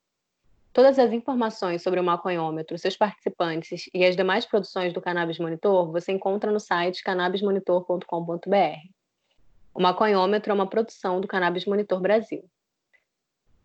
Todas 0.75 0.99
as 0.99 1.13
informações 1.13 1.81
sobre 1.81 2.01
o 2.01 2.03
maconhômetro, 2.03 2.77
seus 2.77 2.97
participantes 2.97 3.89
e 3.93 4.03
as 4.03 4.13
demais 4.13 4.45
produções 4.45 4.91
do 4.91 4.99
Cannabis 4.99 5.39
Monitor 5.39 5.89
você 5.89 6.11
encontra 6.11 6.51
no 6.51 6.59
site 6.59 7.01
cannabismonitor.com.br. 7.01 8.89
O 9.73 9.81
Maconhômetro 9.81 10.51
é 10.51 10.53
uma 10.53 10.67
produção 10.67 11.21
do 11.21 11.29
Cannabis 11.29 11.65
Monitor 11.65 12.01
Brasil. 12.01 12.43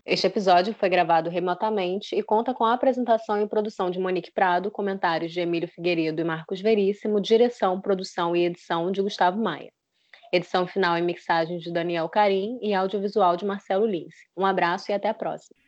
Este 0.06 0.28
episódio 0.28 0.72
foi 0.72 0.88
gravado 0.88 1.28
remotamente 1.28 2.14
e 2.14 2.22
conta 2.22 2.54
com 2.54 2.64
a 2.64 2.74
apresentação 2.74 3.42
e 3.42 3.48
produção 3.48 3.90
de 3.90 3.98
Monique 3.98 4.30
Prado, 4.30 4.70
comentários 4.70 5.32
de 5.32 5.40
Emílio 5.40 5.68
Figueiredo 5.68 6.20
e 6.20 6.24
Marcos 6.24 6.60
Veríssimo, 6.60 7.20
direção, 7.20 7.80
produção 7.80 8.36
e 8.36 8.44
edição 8.44 8.92
de 8.92 9.02
Gustavo 9.02 9.36
Maia. 9.36 9.72
Edição 10.32 10.64
final 10.64 10.96
e 10.96 11.02
mixagem 11.02 11.58
de 11.58 11.72
Daniel 11.72 12.08
Carim 12.08 12.60
e 12.62 12.72
audiovisual 12.72 13.36
de 13.36 13.44
Marcelo 13.44 13.84
Lins. 13.84 14.14
Um 14.36 14.46
abraço 14.46 14.92
e 14.92 14.94
até 14.94 15.08
a 15.08 15.14
próxima. 15.14 15.58